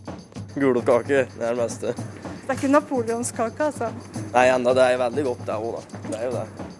[0.56, 1.94] Gulrotkake, det er det beste.
[2.44, 3.86] Det er ikke napoleonskake, altså?
[4.34, 6.00] Nei, enda det er veldig godt, det òg, da.
[6.10, 6.72] Det er jo det.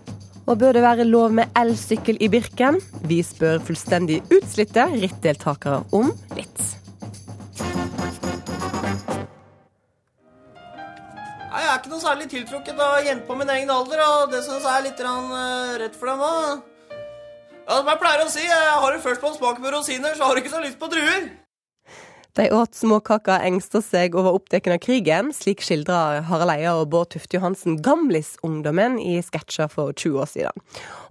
[0.44, 2.77] Og bør det være lov med elsykkel i Birken?
[3.09, 6.61] Vi spør fullstendig utslitte rittdeltakere om litt.
[11.55, 14.68] Jeg er ikke noe særlig tiltrukket av jenter på min egen alder, og det syns
[14.68, 16.61] jeg er litt uh, rett for dem òg.
[17.64, 20.12] Ja, som jeg pleier å si, jeg har du først på en smak med rosiner,
[20.12, 21.31] så har du ikke så lyst på druer.
[22.35, 26.88] De åt småkaker engsta seg og var opptatt av krigen, slik skildrer Harald Eia og
[26.90, 30.64] Bård Tufte Johansen Gamlis-ungdommen i sketsjer for 20 år siden.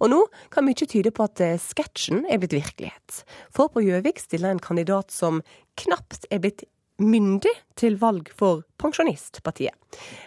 [0.03, 0.17] Og nå
[0.51, 3.21] kan mye tyde på at eh, sketsjen er blitt virkelighet.
[3.55, 5.39] For på Gjøvik stiller en kandidat som
[5.79, 6.65] knapt er blitt
[6.99, 9.71] myndig til valg for Pensjonistpartiet.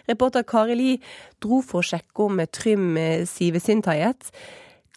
[0.09, 0.95] Reporter Kari Li
[1.43, 2.97] dro for å sjekke om Trym
[3.29, 4.31] Sivesintajет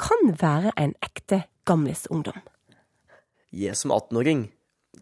[0.00, 2.40] kan være en ekte Gamlis-ungdom.
[3.52, 4.46] Jeg som 18-åring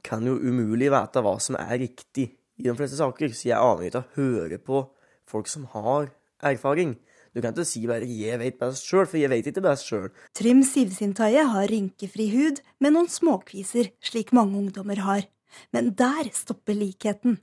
[0.03, 3.65] kan jo umulig vite hva som er riktig i de fleste saker, så jeg er
[3.65, 4.83] avhengig av å høre på
[5.29, 6.11] folk som har
[6.43, 6.97] erfaring.
[7.35, 10.11] Du kan ikke si bare 'jeg vet best sjøl', for jeg vet ikke best sjøl.
[10.35, 15.29] Trym Sivsintaje har rynkefri hud med noen småkviser, slik mange ungdommer har.
[15.73, 17.39] Men der stopper likheten.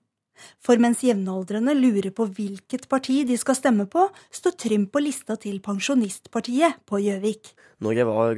[0.59, 5.37] For mens jevnaldrende lurer på hvilket parti de skal stemme på, står Trym på lista
[5.39, 7.53] til Pensjonistpartiet på Gjøvik.
[7.79, 8.35] Når jeg var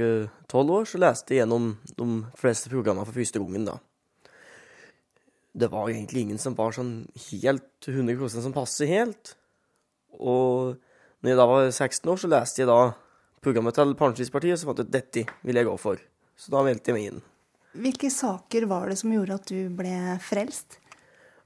[0.47, 3.80] tolv år, så leste jeg gjennom de fleste programmene for første gangen, da.
[5.58, 9.34] Det var egentlig ingen som var sånn helt 100% som passet helt.
[10.17, 10.78] Og
[11.22, 12.82] når jeg da var 16 år, så leste jeg da
[13.43, 16.02] programmet til Pensjonistpartiet, så fant jeg at dette vil jeg gå for.
[16.38, 17.24] Så da meldte jeg meg inn.
[17.78, 20.80] Hvilke saker var det som gjorde at du ble frelst?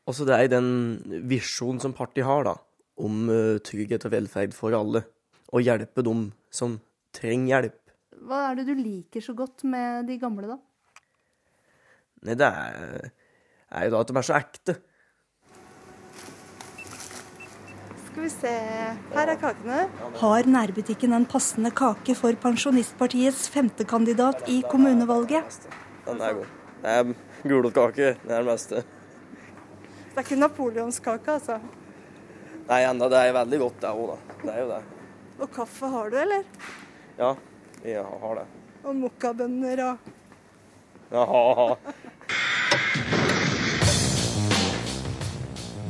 [0.08, 0.70] Altså Det er den
[1.30, 2.56] visjonen som partiet har, da.
[3.02, 5.04] Om uh, trygghet og velferd for alle.
[5.52, 6.80] Og hjelpe dem som
[7.16, 7.80] trenger hjelp.
[8.22, 10.60] Hva er det du liker så godt med de gamle, da?
[12.28, 13.10] Nei, det er,
[13.72, 14.76] er jo da at de er så ekte.
[18.12, 18.54] Skal vi se
[19.16, 19.84] Her er kakene.
[20.20, 25.68] Har nærbutikken en passende kake for Pensjonistpartiets femtekandidat i kommunevalget?
[26.06, 26.50] Den er god.
[26.82, 27.14] Det er
[27.48, 28.16] gulrotkake.
[28.24, 28.84] Det er det beste.
[30.12, 31.62] Det er ikke napoleonskake, altså?
[32.68, 34.40] Nei, enda det er veldig godt, det òg, da.
[34.42, 34.82] Det er jo det.
[35.42, 36.44] Og kaffe har du, eller?
[37.18, 37.32] Ja,
[37.88, 38.48] jeg har det.
[38.84, 40.12] Og mokkabønner og
[41.12, 41.76] Jaha.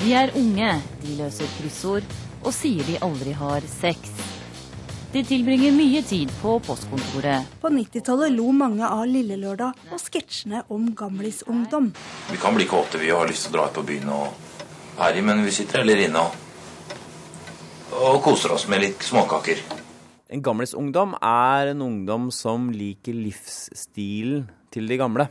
[0.02, 0.68] De er unge,
[1.04, 2.06] de løser kryssord
[2.42, 4.08] og sier de aldri har sex.
[5.14, 7.46] De tilbringer mye tid på postkontoret.
[7.62, 11.92] På 90-tallet lo mange av Lillelørdag og sketsjene om gamlisungdom.
[12.32, 14.56] Vi kan bli kåte, vi har lyst til å dra ut på byen og
[15.04, 16.40] herje, men vi sitter heller inne og,
[18.00, 19.62] og koser oss med litt småkaker.
[20.34, 25.30] En gamlisungdom er en ungdom som liker livsstilen til de gamle.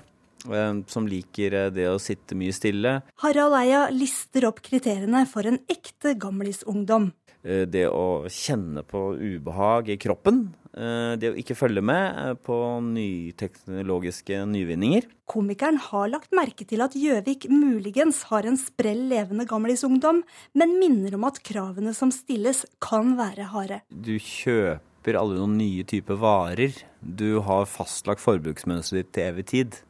[0.90, 3.00] Som liker det å sitte mye stille.
[3.24, 7.10] Harald Eia lister opp kriteriene for en ekte gamlisungdom.
[7.40, 10.50] Det å kjenne på ubehag i kroppen.
[10.70, 15.08] Det å ikke følge med på nyteknologiske nyvinninger.
[15.30, 20.22] Komikeren har lagt merke til at Gjøvik muligens har en sprell levende gamlisungdom,
[20.52, 23.80] men minner om at kravene som stilles kan være harde.
[23.88, 26.76] Du kjøper alle noen nye typer varer.
[27.00, 29.80] Du har fastlagt forbruksmønsteret ditt til evig tid.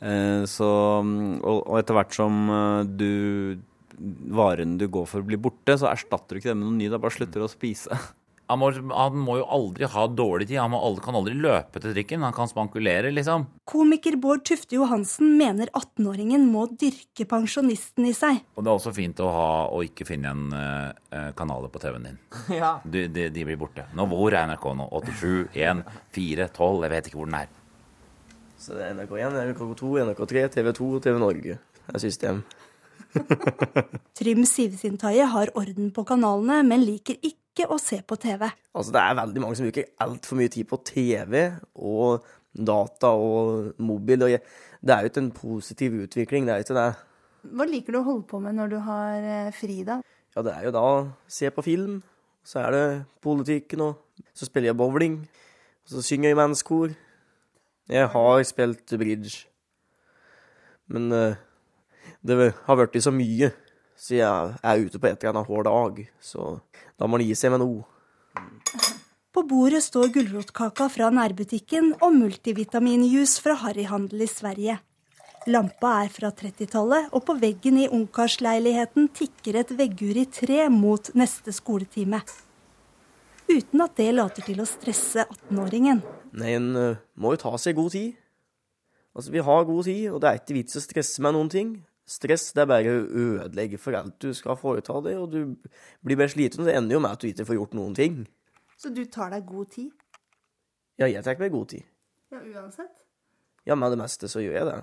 [0.00, 0.68] Eh, så,
[1.02, 3.10] og, og etter hvert som eh, du
[4.30, 6.88] varene du går for blir borte, så erstatter du ikke det med noe ny.
[6.92, 7.98] Da bare slutter du å spise.
[8.48, 10.56] Han må, han må, jo aldri ha dårlig tid.
[10.62, 12.22] Han aldri, kan aldri løpe til trikken.
[12.24, 13.44] Han kan spankulere, liksom.
[13.68, 18.40] Komiker Bård Tufte Johansen mener 18-åringen må dyrke pensjonisten i seg.
[18.56, 22.08] Og det er også fint å ha å ikke finne igjen uh, kanaler på TV-en
[22.08, 22.18] din.
[22.58, 22.78] Ja.
[22.88, 23.84] Du, de, de, blir borte.
[23.92, 24.88] Nå, hvor er NRK nå?
[24.96, 25.84] 87, 1,
[26.16, 26.82] 4, 12?
[26.86, 27.57] Jeg vet ikke hvor den er.
[28.58, 31.58] Så det er NRK1, NRK2, NRK3, TV2 og TV Norge.
[31.86, 32.40] Det er system.
[34.18, 38.48] Trym Sivsintaye har orden på kanalene, men liker ikke å se på TV.
[38.74, 41.38] Altså, det er veldig mange som bruker altfor mye tid på TV
[41.74, 44.26] og data og mobil.
[44.26, 44.34] og
[44.82, 46.90] Det er jo ikke en positiv utvikling, det er ikke det.
[47.48, 50.00] Hva liker du å holde på med når du har eh, fri, da?
[50.34, 52.00] Ja, det er jo da å se på film.
[52.42, 52.86] Så er det
[53.22, 55.20] politikken, og så spiller jeg bowling.
[55.86, 56.96] Og så synger jeg i mannskor.
[57.88, 59.46] Jeg har spilt bridge.
[60.92, 61.38] Men uh,
[62.20, 63.52] det har blitt så mye.
[63.98, 66.02] Så jeg er ute på et eller annet hver dag.
[66.20, 66.58] Så
[66.98, 67.86] da må man gi seg med noe.
[69.34, 74.78] På bordet står gulrotkaka fra nærbutikken og multivitaminjuice fra harryhandel i Sverige.
[75.48, 81.08] Lampa er fra 30-tallet, og på veggen i ungkarsleiligheten tikker et veggur i tre mot
[81.16, 82.20] neste skoletime.
[83.48, 86.02] Uten at det later til å stresse 18-åringen.
[86.36, 88.16] Nei, en uh, må jo ta seg god tid.
[89.16, 91.70] Altså, vi har god tid, og det er ikke vits å stresse med noen ting.
[92.08, 95.40] Stress det er bare å ødelegge for alt du skal foreta deg, og du
[96.04, 96.62] blir bare sliten.
[96.62, 98.22] Og det ender jo med at du ikke får gjort noen ting.
[98.78, 99.90] Så du tar deg god tid?
[100.98, 101.84] Ja, jeg tar meg god tid.
[102.32, 102.94] Ja, uansett?
[103.68, 104.78] Ja, med det meste så gjør jeg det.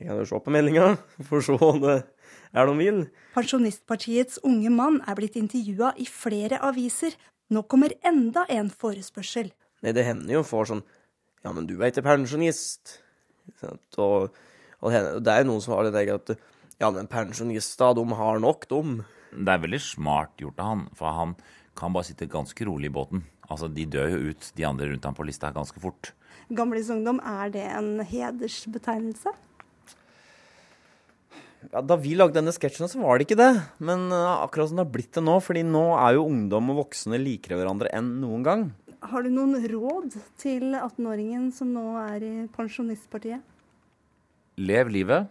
[0.00, 0.86] Jeg kan jo se på meldinga,
[1.28, 1.96] for se om det
[2.52, 3.00] er noen vil.
[3.36, 7.16] Pensjonistpartiets unge mann er blitt intervjua i flere aviser.
[7.52, 9.52] Nå kommer enda en forespørsel.
[9.82, 10.84] Nei, det hender jo for sånn
[11.42, 13.00] Ja, men du er ikke pensjonist.
[13.98, 14.30] Og
[14.82, 16.32] og det er jo noen som har det der at
[16.82, 18.80] ja, men pensjonister, de har nok, de.
[19.30, 21.36] Det er veldig smart gjort av han, for han
[21.78, 23.22] kan bare sitte ganske rolig i båten.
[23.46, 26.10] Altså, De dør jo ut, de andre rundt ham på lista, ganske fort.
[26.50, 29.30] Gamlisungdom, er det en hedersbetegnelse?
[31.70, 33.52] Ja, Da vi lagde denne sketsjen, så var det ikke det.
[33.78, 35.38] Men uh, akkurat som det har blitt det nå.
[35.38, 38.66] fordi nå er jo ungdom og voksne likere hverandre enn noen gang.
[39.10, 43.42] Har du noen råd til 18-åringen som nå er i Pensjonistpartiet?
[44.56, 45.28] lev livet.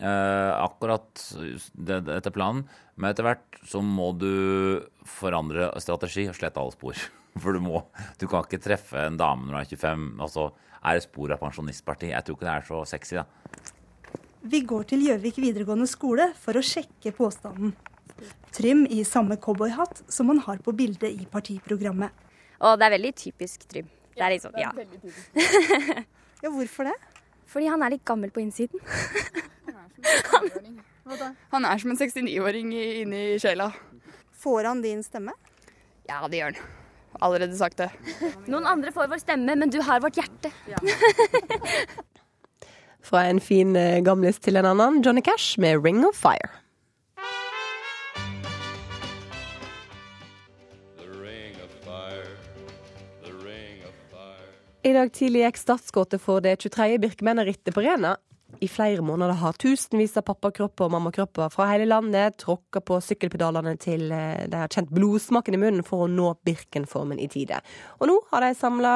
[0.00, 1.34] Eh, akkurat
[1.72, 2.64] det, etter planen.
[2.96, 6.96] Men etter hvert så må du forandre strategi og slette alle spor.
[7.40, 7.84] For du må
[8.18, 11.34] Du kan ikke treffe en dame når du er 25, Altså, så er det spor
[11.34, 12.10] av pensjonistparti.
[12.10, 13.26] Jeg tror ikke det er så sexy, da.
[14.40, 17.74] Vi går til Gjøvik videregående skole for å sjekke påstanden.
[18.56, 22.29] Trym i samme cowboyhatt som han har på bildet i partiprogrammet.
[22.60, 23.88] Og det er veldig typisk Trym.
[24.16, 24.70] Det er liksom, ja.
[26.44, 26.96] ja, hvorfor det?
[27.48, 28.80] Fordi han er litt gammel på innsiden.
[30.28, 30.44] han,
[31.54, 33.70] han er som en 69-åring inni sjela.
[34.40, 35.32] Får han din stemme?
[36.08, 36.76] Ja, det gjør han.
[37.20, 37.88] Allerede sagt det.
[38.46, 40.52] Noen andre får vår stemme, men du har vårt hjerte.
[43.10, 46.59] Fra en fin eh, gamlis til en annen, Johnny Cash med 'Ring of Fire'.
[54.80, 56.94] I dag tidlig gikk startskuddet for det 23.
[57.02, 58.14] Birkemennerrittet på Rena.
[58.64, 63.74] I flere måneder har tusenvis av pappakropper og mammakropper fra hele landet tråkka på sykkelpedalene
[63.80, 67.60] til eh, de har kjent blodsmaken i munnen for å nå Birkenformen i tide.
[68.00, 68.94] Og nå har de samla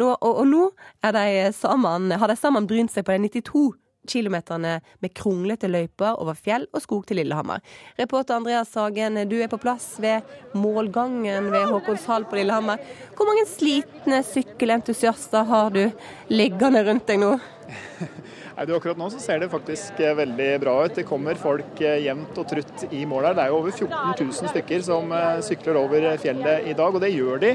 [0.00, 0.70] og, og, nå
[1.04, 3.66] de sammen, har de sammen brynt seg på de 92
[4.08, 7.62] kilometerne med kronglete løyper over fjell og skog til Lillehammer.
[7.98, 12.80] Reporter Andreas Sagen, du er på plass ved målgangen ved Håkonshall på Lillehammer.
[13.16, 15.84] Hvor mange slitne sykkelentusiaster har du
[16.32, 17.36] liggende rundt deg nå?
[18.56, 20.94] Nei, du, akkurat nå så ser det faktisk eh, veldig bra ut.
[20.96, 23.34] Det kommer folk eh, jevnt og trutt i mål her.
[23.36, 27.04] Det er jo over 14 000 stykker som eh, sykler over fjellet i dag, og
[27.04, 27.50] det gjør de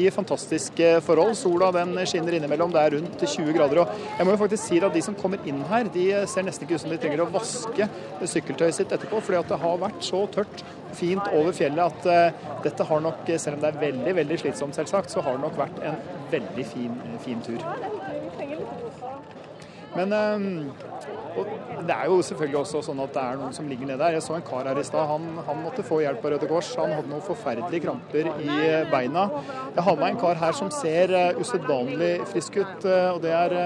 [0.00, 1.34] i fantastiske forhold.
[1.36, 3.82] Sola den skinner innimellom, det er rundt 20 grader.
[3.82, 6.64] og Jeg må jo faktisk si at de som kommer inn her, de ser nesten
[6.64, 7.90] ikke ut som de trenger å vaske
[8.24, 10.64] sykkeltøyet sitt etterpå, fordi at det har vært så tørt
[10.96, 15.12] fint over fjellet at dette har nok, selv om det er veldig veldig slitsomt selvsagt,
[15.12, 16.00] så har det nok vært en
[16.32, 17.60] veldig fin, fin tur.
[19.96, 20.48] Men ehm,
[21.86, 24.16] det er jo selvfølgelig også sånn at det er noen som ligger nede der.
[24.16, 25.06] Jeg så en kar her i stad.
[25.10, 26.72] Han, han, måtte få hjelp av Røde Kors.
[26.80, 28.58] Han hadde noen forferdelige kramper i
[28.92, 29.28] beina.
[29.76, 32.90] Jeg har med en kar her som ser uh, usedvanlig frisk ut.
[33.14, 33.56] Og det er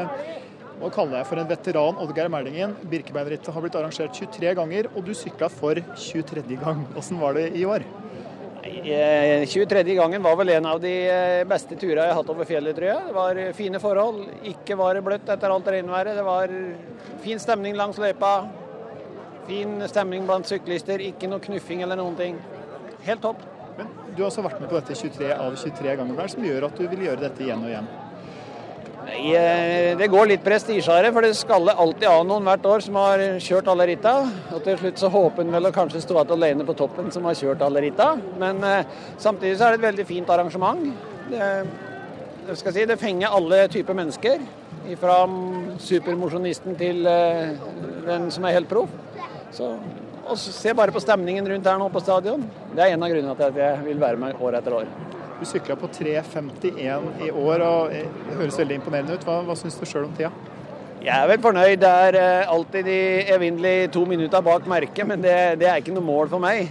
[0.81, 2.71] Nå kaller jeg for en veteran Oddgeir Merlingen.
[2.89, 6.41] Birkebeinerrittet har blitt arrangert 23 ganger, og du sykla for 23.
[6.57, 6.87] gang.
[6.97, 7.85] Åssen var det i år?
[8.63, 9.95] Eh, 23.
[9.95, 12.89] gangen var vel en av de eh, beste turene jeg har hatt over fjellet, tror
[12.91, 13.05] jeg.
[13.07, 14.19] Det var eh, fine forhold.
[14.51, 16.19] Ikke var det bløtt etter alt regnværet.
[16.19, 16.53] Det var
[17.25, 18.35] fin stemning langs løypa.
[19.49, 21.01] Fin stemning blant syklister.
[21.01, 22.37] Ikke noe knuffing eller noen ting.
[23.07, 23.41] Helt topp.
[23.79, 26.17] Men du har også vært med på dette 23 av 23 ganger.
[26.19, 27.89] Hva som gjør at du vil gjøre dette igjen og igjen?
[29.05, 32.67] Nei, eh, Det går litt prestisje av det, for det skal alltid av noen hvert
[32.69, 34.15] år som har kjørt alle ritta.
[34.53, 37.25] Og til slutt så håper en vel å kanskje stå igjen alene på toppen som
[37.25, 38.13] har kjørt alle ritta.
[38.39, 38.85] Men eh,
[39.19, 40.85] samtidig så er det et veldig fint arrangement.
[41.31, 44.41] Det, skal si, det fenger alle typer mennesker.
[45.01, 45.19] Fra
[45.79, 47.57] supermosjonisten til eh,
[48.07, 48.93] den som er helt proff.
[50.31, 52.45] Og se bare på stemningen rundt her nå på stadion.
[52.75, 54.93] Det er en av grunnene til at jeg vil være med år etter år.
[55.41, 59.23] Du sykla på 3.51 i år, og det høres veldig imponerende ut.
[59.25, 60.29] Hva, hva syns du sjøl om tida?
[61.01, 61.79] Jeg er vel fornøyd.
[61.81, 62.99] Det er eh, alltid de
[63.33, 66.69] evinnelige to minutter bak merket, men det, det, er ikke noe mål for meg.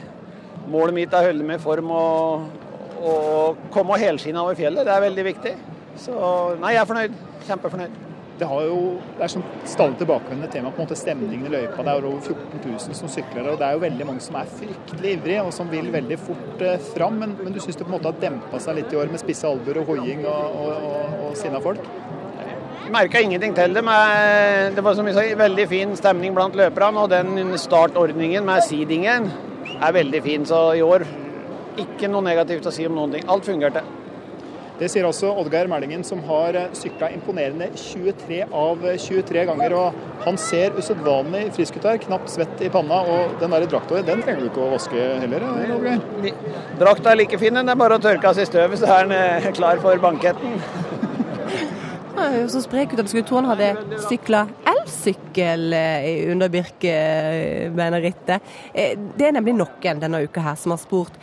[0.70, 2.45] Målet mitt er å holde med form og,
[3.01, 4.86] og komme helskinna over fjellet.
[4.86, 5.55] Det er veldig viktig.
[6.05, 6.20] Så
[6.61, 7.17] nei, jeg er fornøyd.
[7.49, 7.97] Kjempefornøyd.
[8.40, 8.76] Det, jo,
[9.18, 11.84] det er sånn stadig tilbakevendende tema på en måte stemningen i løypa.
[11.84, 14.54] Det er over 14 000 som sykler, og det er jo veldig mange som er
[14.62, 17.20] fryktelig ivrige og som vil veldig fort eh, fram.
[17.20, 19.22] Men, men du syns det på en måte har dempa seg litt i år med
[19.22, 21.84] spisse albuer og hoiing og, og, og, og sinna folk?
[22.90, 23.84] Merka ingenting til det.
[23.86, 27.04] Men det var som jeg sa, veldig fin stemning blant løperne.
[27.04, 29.30] Og den startordningen med seedingen
[29.78, 30.48] er veldig fin.
[30.48, 31.06] Så i år
[31.80, 33.28] ikke noe negativt å si om noen ting.
[33.30, 33.84] Alt fungerte.
[34.80, 39.74] Det sier også Oddgeir Merlingen, som har sykla imponerende 23 av 23 ganger.
[39.76, 43.02] og Han ser usedvanlig frisk ut her, knapt svett i panna.
[43.04, 45.44] Og den der drakta den trenger du ikke å vaske heller,
[45.76, 46.00] Oddgeir?
[46.80, 49.58] Drakta er like fin, den er bare å tørke av seg støvet, så er den
[49.60, 50.56] klar for banketten.
[52.20, 55.76] Han så sprek ut at du skulle tro han hadde sykla elsykkel
[56.34, 58.50] under Birkebeinerrittet.
[58.74, 61.16] Det er nemlig noen denne uka her som har spurt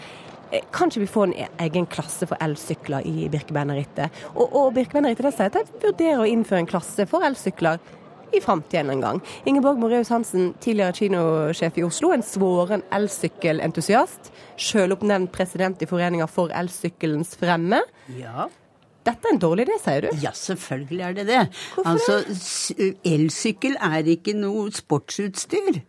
[0.72, 1.36] kan ikke vi få en
[1.66, 4.24] egen klasse for elsykler i Birkebeinerrittet?
[4.34, 7.80] Og, og Birkebeinerrittet sier at de vurderer å innføre en klasse for elsykler
[8.34, 9.22] i framtiden en gang.
[9.46, 14.30] Ingeborg Moreus Hansen, tidligere kinosjef i Oslo, en svoren elsykkelentusiast.
[14.60, 17.82] Sjøloppnevnt president i Foreninga for elsykkelens fremme.
[18.18, 18.48] Ja.
[19.06, 20.08] Dette er en dårlig idé, sier du?
[20.22, 21.42] Ja, selvfølgelig er det det.
[21.76, 22.16] Hvorfor altså,
[22.74, 22.88] det?
[23.06, 25.84] Elsykkel er ikke noe sportsutstyr.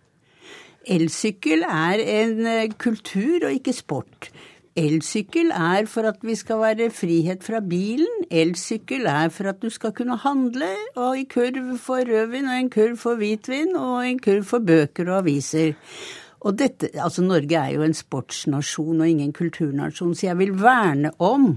[0.87, 4.29] Elsykkel er en kultur og ikke sport.
[4.77, 8.27] Elsykkel er for at vi skal være frihet fra bilen.
[8.29, 12.69] Elsykkel er for at du skal kunne handle, og en kurv for rødvin, og en
[12.69, 15.73] kurv for hvitvin, og en kurv for bøker og aviser.
[16.45, 21.11] Og dette, altså Norge er jo en sportsnasjon og ingen kulturnasjon, så jeg vil verne
[21.19, 21.55] om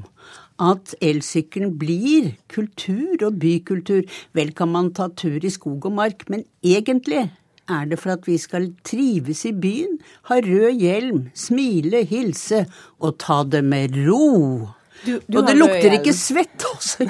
[0.61, 4.09] at elsykkelen blir kultur og bykultur.
[4.33, 7.29] Vel kan man ta tur i skog og mark, men egentlig
[7.71, 9.99] er det for at vi skal trives i byen,
[10.31, 12.65] ha rød hjelm, smile, hilse
[13.01, 14.71] og ta det med ro.
[15.07, 17.07] Du, du og det lukter ikke svett også.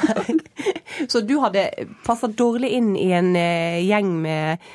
[1.10, 1.66] Så du hadde
[2.06, 4.70] passa dårlig inn i en uh, gjeng med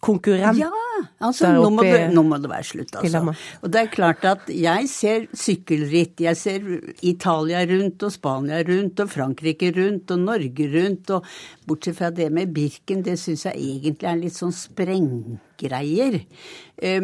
[0.00, 0.62] konkurrenter?
[0.64, 3.34] Ja, altså nå må, det, nå må, det, være slutt, altså.
[3.60, 6.66] Og det er klart at jeg ser sykkelritt, jeg ser
[7.06, 11.28] Italia rundt og Spania rundt og Frankrike rundt og Norge rundt, og
[11.68, 16.20] bortsett fra det med Birken, det syns jeg egentlig er litt sånn sprenggreier.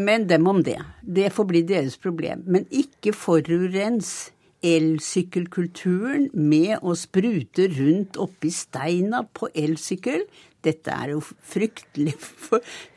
[0.01, 0.79] Men dem om det.
[1.03, 2.47] Det får bli deres problem.
[2.49, 4.33] Men ikke forurens
[4.67, 10.27] elsykkelkulturen med å sprute rundt oppi steina på elsykkel.
[10.67, 12.17] Dette er jo fryktelig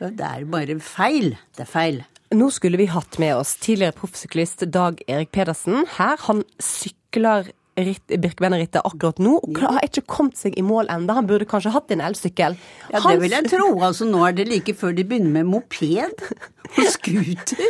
[0.00, 1.36] Det er bare feil.
[1.56, 2.02] Det er feil.
[2.34, 5.84] Nå skulle vi hatt med oss tidligere proffsyklist Dag Erik Pedersen.
[5.96, 7.50] Her han sykler
[7.86, 11.16] Birkebeinerrittet akkurat nå, og har ikke kommet seg i mål enda.
[11.18, 12.56] Han burde kanskje hatt en elsykkel.
[12.90, 13.68] Ja, det vil jeg tro.
[13.86, 16.24] Altså, nå er det like før de begynner med moped
[16.76, 17.64] og scooter.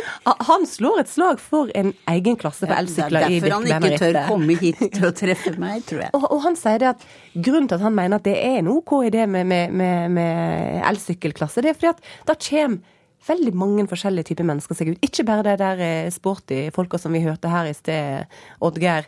[0.51, 3.49] Han slår et slag for en egen klasse for elsykler i Birkebeinerrittet.
[3.49, 6.13] Derfor han ikke tør komme hit til å treffe meg, tror jeg.
[6.17, 7.05] Og, og, han sier det at
[7.35, 10.81] grunnen til at han mener at det er en OK idé med, med, med, med
[10.89, 12.97] elsykkelklasse, det er fordi at da kommer
[13.27, 15.03] veldig mange forskjellige typer mennesker seg ut.
[15.05, 19.05] Ikke bare de der sporty folka som vi hørte her i sted, Oddgeir.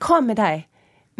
[0.00, 0.66] Hva med deg?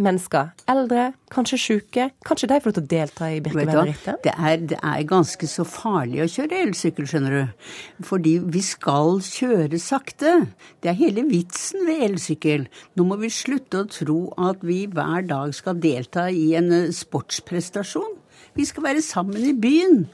[0.00, 0.50] mennesker.
[0.70, 2.06] Eldre, kanskje syke.
[2.26, 4.22] Kanskje de får lov til å delta i Birkebeinerrittet?
[4.24, 4.34] Det,
[4.72, 7.68] det er ganske så farlig å kjøre elsykkel, skjønner du.
[8.08, 10.34] Fordi vi skal kjøre sakte.
[10.80, 12.66] Det er hele vitsen ved elsykkel.
[12.96, 18.16] Nå må vi slutte å tro at vi hver dag skal delta i en sportsprestasjon.
[18.56, 20.06] Vi skal være sammen i byen.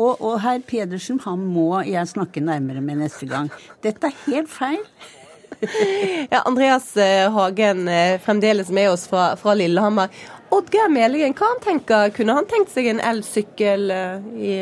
[0.00, 3.50] Og, og herr Pedersen, han må jeg snakke nærmere med neste gang.
[3.84, 4.84] Dette er helt feil.
[6.32, 6.94] Ja, Andreas
[7.34, 7.88] Hagen
[8.24, 10.08] fremdeles med oss fra, fra Lillehammer.
[10.50, 12.10] Oddgeir Melingen, hva han tenker?
[12.16, 14.54] Kunne han tenkt seg en elsykkel i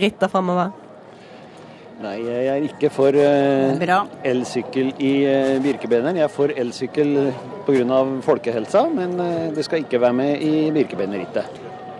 [0.00, 0.70] ritter framover?
[1.98, 6.20] Nei, jeg er ikke for uh, elsykkel i uh, Birkebeineren.
[6.20, 7.32] Jeg er for elsykkel
[7.66, 7.98] pga.
[8.22, 11.58] folkehelsa, men uh, det skal ikke være med i Birkebeinerrittet.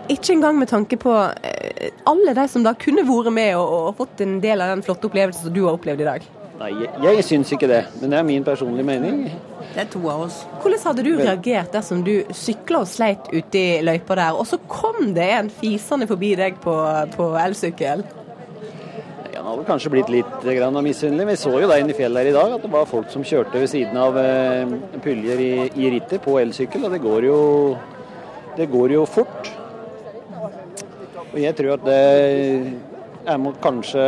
[0.09, 4.23] Ikke engang med tanke på alle de som da kunne vært med og, og, fått
[4.23, 6.29] en del av den flotte opplevelsen som du har opplevd i dag?
[6.59, 9.19] Nei, jeg, jeg syns ikke det, men det er min personlige mening.
[9.71, 10.41] Det er to av oss.
[10.59, 14.59] Hvordan hadde du reagert dersom du sykla og sleit ute i løypa der, og så
[14.67, 16.73] kom det en fisende forbi deg på,
[17.13, 18.03] på elsykkel?
[19.37, 20.43] Han hadde kanskje blitt litt
[20.83, 21.29] misunnelig.
[21.29, 23.23] Vi så jo der inne i fjellet her i dag at det var folk som
[23.23, 27.39] kjørte ved siden av eh, puljer i, i rittet på elsykkel, og det går, jo,
[28.59, 29.53] det går jo fort.
[31.29, 32.03] Og jeg tror at det
[33.31, 34.05] er kanskje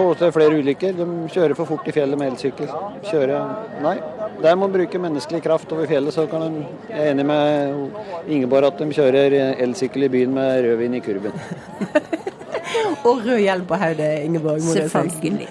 [0.00, 0.96] få til flere ulykker.
[0.96, 2.70] De kjører for fort i fjellet med elsykkel.
[3.10, 3.40] Kjøre
[3.84, 3.96] Nei.
[4.40, 8.30] Der må de bruke menneskelig kraft over fjellet, så kan de Jeg er enig med
[8.32, 11.36] Ingeborg at de kjører elsykkel i byen med rødvin i kurven.
[13.08, 14.60] og rød hjelm på hodet, Ingeborg.
[14.60, 15.48] Selvfølgelig.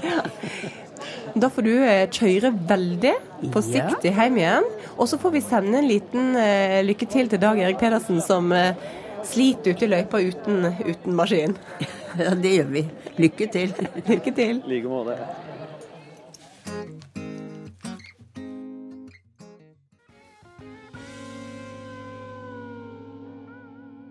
[1.40, 3.14] Da får du eh, kjøre veldig
[3.54, 4.70] forsiktig hjem igjen.
[4.98, 8.52] Og så får vi sende en liten uh, lykke til til Dag Erik Pedersen, som
[8.52, 8.74] uh,
[9.28, 11.56] sliter ute i løypa uten, uten maskin.
[12.18, 12.84] Ja, det gjør vi.
[13.18, 13.74] Lykke til.
[14.10, 14.62] Lykke til.
[14.66, 15.18] I like måte.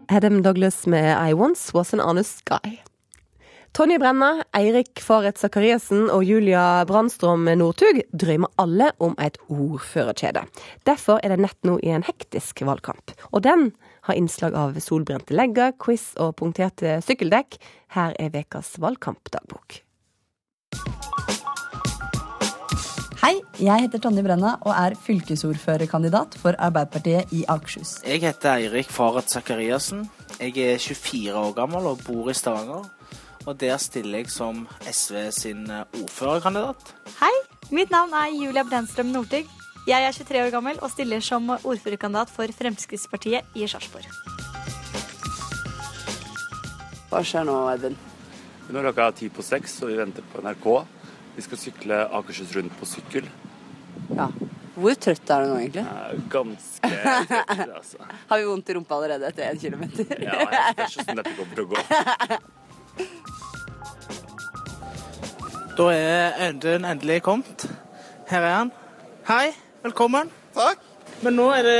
[0.08, 2.78] Adam Douglas med I Once Was An Honest Guy.
[3.76, 10.46] Tonje Brenna, Eirik Faret Sakariassen og Julia Brandstrøm Northug drømmer alle om et ordførerkjede.
[10.88, 13.12] Derfor er det nett nå i en hektisk valgkamp.
[13.30, 13.68] Og den
[14.08, 17.58] har innslag av solbrente legger, quiz og punkterte sykkeldekk.
[17.94, 19.82] Her er ukas valgkampdagbok.
[23.18, 27.98] Hei, jeg heter Tonje Brenna og er fylkesordførerkandidat for Arbeiderpartiet i Akershus.
[28.06, 30.06] Jeg heter Eirik Faret Sakariassen.
[30.38, 32.86] Jeg er 24 år gammel og bor i Stavanger.
[33.44, 36.94] Og der stiller jeg som SV sin ordførerkandidat.
[37.18, 37.34] Hei,
[37.74, 39.50] mitt navn er Julia Brenstrøm Northug.
[39.88, 44.04] Jeg er 23 år gammel og stiller som ordførerkandidat for Fremskrittspartiet i Sarpsborg.
[47.08, 47.94] Hva skjer nå, Edvin?
[48.68, 50.66] Nå er klokka ti på seks, og vi venter på NRK.
[51.38, 53.24] Vi skal sykle Akershus rundt på sykkel.
[54.12, 54.26] Ja.
[54.76, 55.84] Hvor trøtt er du nå, egentlig?
[55.88, 55.94] Ja,
[56.34, 57.98] ganske trøtt, altså.
[58.28, 60.04] Har vi vondt i rumpa allerede etter én kilometer?
[60.20, 61.76] ja, jeg spørs hvordan dette kommer til å gå.
[65.80, 67.64] Da er Audun endelig kommet.
[68.28, 68.74] Her er han.
[69.30, 69.46] Hei,
[69.82, 70.30] velkommen.
[70.56, 70.84] Takk.
[71.24, 71.78] Men nå er det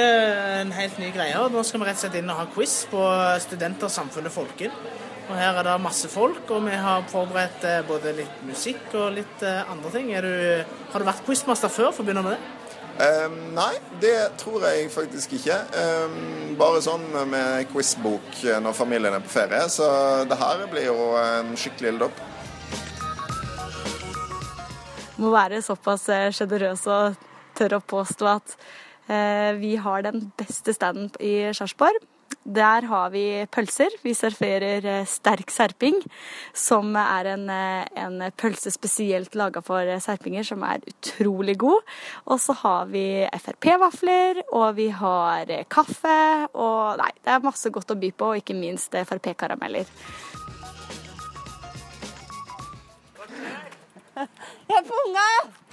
[0.63, 1.43] en helt ny greie.
[1.53, 3.03] Nå skal vi rett og slett inn og ha quiz på
[3.45, 4.75] Studenter, samfunnet, folken.
[5.29, 9.13] Og Her er det masse folk, og vi har forberedt eh, både litt musikk og
[9.19, 10.09] litt eh, andre ting.
[10.25, 10.31] Du,
[10.93, 12.55] har du vært quizmaster før, for å begynne med det?
[12.99, 15.61] Um, nei, det tror jeg faktisk ikke.
[15.77, 19.69] Um, bare sånn med quizbok når familien er på ferie.
[19.71, 19.87] Så
[20.27, 22.25] det her blir jo en skikkelig ildopp.
[25.21, 27.28] Må være såpass sjenerøs og
[27.59, 28.55] tørre å påstå at
[29.11, 32.01] eh, vi har den beste standen i Sarpsborg.
[32.49, 33.93] Der har vi pølser.
[34.01, 35.99] Vi serverer sterk serping,
[36.57, 41.85] som er en, en pølse spesielt laga for serpinger, som er utrolig god.
[42.29, 43.05] Og så har vi
[43.37, 48.43] Frp-vafler, og vi har kaffe, og nei, det er masse godt å by på, og
[48.43, 49.89] ikke minst Frp-karameller.
[54.19, 55.68] Jeg er på unga!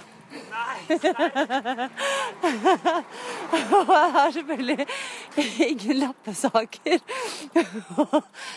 [0.52, 0.78] Nei,
[3.56, 4.88] Jeg har selvfølgelig
[5.68, 7.00] ingen lappesaker.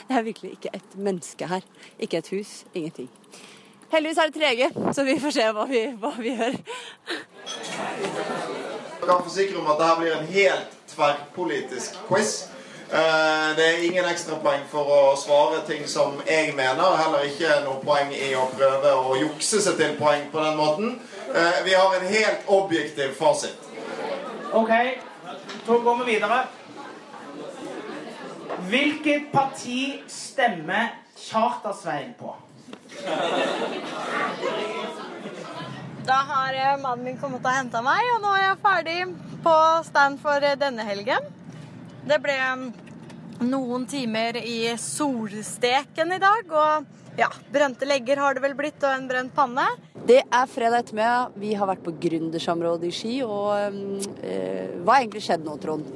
[0.08, 1.60] Det er virkelig ikke et menneske her.
[1.98, 2.64] Ikke et hus.
[2.74, 3.10] Ingenting.
[3.92, 6.58] Heldigvis er det trege, så vi får se hva vi, hva vi gjør.
[8.98, 12.57] Jeg kan forsikre om at dette blir en helt tverrpolitisk quiz.
[12.92, 16.96] Eh, Det er ingen ekstrapoeng for å svare ting som jeg mener.
[16.96, 21.00] Heller ikke noe poeng i å prøve å jukse seg til poeng på den måten.
[21.34, 23.56] Eh, Vi har en helt objektiv fasit.
[24.52, 24.72] OK,
[25.66, 26.46] Så går vi videre.
[28.68, 32.34] Hvilket parti stemmer Charter-Svein på?
[36.06, 39.56] Da har eh, mannen min kommet og henta meg, og nå er jeg ferdig på
[39.84, 41.37] stand for denne helgen.
[42.08, 42.68] Det ble mm,
[43.50, 48.94] noen timer i solsteken i dag, og ja, brente legger har det vel blitt, og
[48.94, 49.66] en brent panne.
[50.08, 51.34] Det er fredag ettermiddag.
[51.36, 53.18] Vi har vært på gründersområdet i Ski.
[53.26, 53.50] Og
[54.24, 55.90] eh, hva har egentlig skjedd nå, Trond?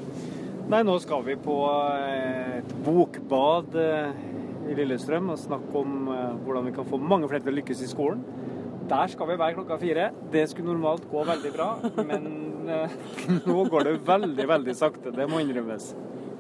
[0.68, 1.56] Nei, nå skal vi på
[1.94, 4.12] eh, et bokbad eh,
[4.68, 7.86] i Lillestrøm og snakke om eh, hvordan vi kan få mange flere til å lykkes
[7.86, 8.20] i skolen.
[8.90, 10.10] Der skal vi være klokka fire.
[10.34, 11.72] Det skulle normalt gå veldig bra,
[12.04, 15.12] men nå går det veldig, veldig sakte.
[15.14, 15.92] Det må innrømmes.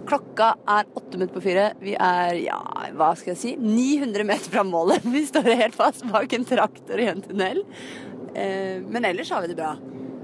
[0.06, 1.66] Klokka er åtte minutter på fire.
[1.82, 2.58] Vi er, ja,
[2.98, 5.04] hva skal jeg si, 900 meter fra målet.
[5.14, 7.62] Vi står helt fast bak en traktor i en tunnel.
[8.34, 9.76] Eh, men ellers har vi det bra.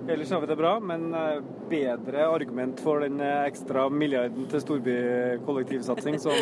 [0.09, 4.65] Ellers har vi det bra, men eh, bedre argument for den eh, ekstra milliarden til
[4.65, 6.35] storbykollektivsatsing som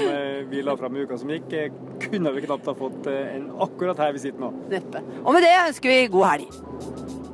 [0.51, 1.51] vi la fram i uka som gikk,
[2.07, 4.55] kunne vi knapt ha fått enn akkurat her vi sitter nå.
[4.73, 5.03] Neppe.
[5.25, 7.26] Og med det ønsker vi god helg.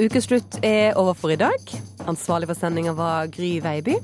[0.00, 1.60] Ukeslutt er over for i dag.
[2.08, 3.98] Ansvarlig for sendinga var Gry Veiby.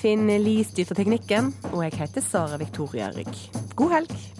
[0.00, 3.30] Finn Li styrte teknikken, og jeg heter Sara Victoria Rygg.
[3.78, 4.39] God helg.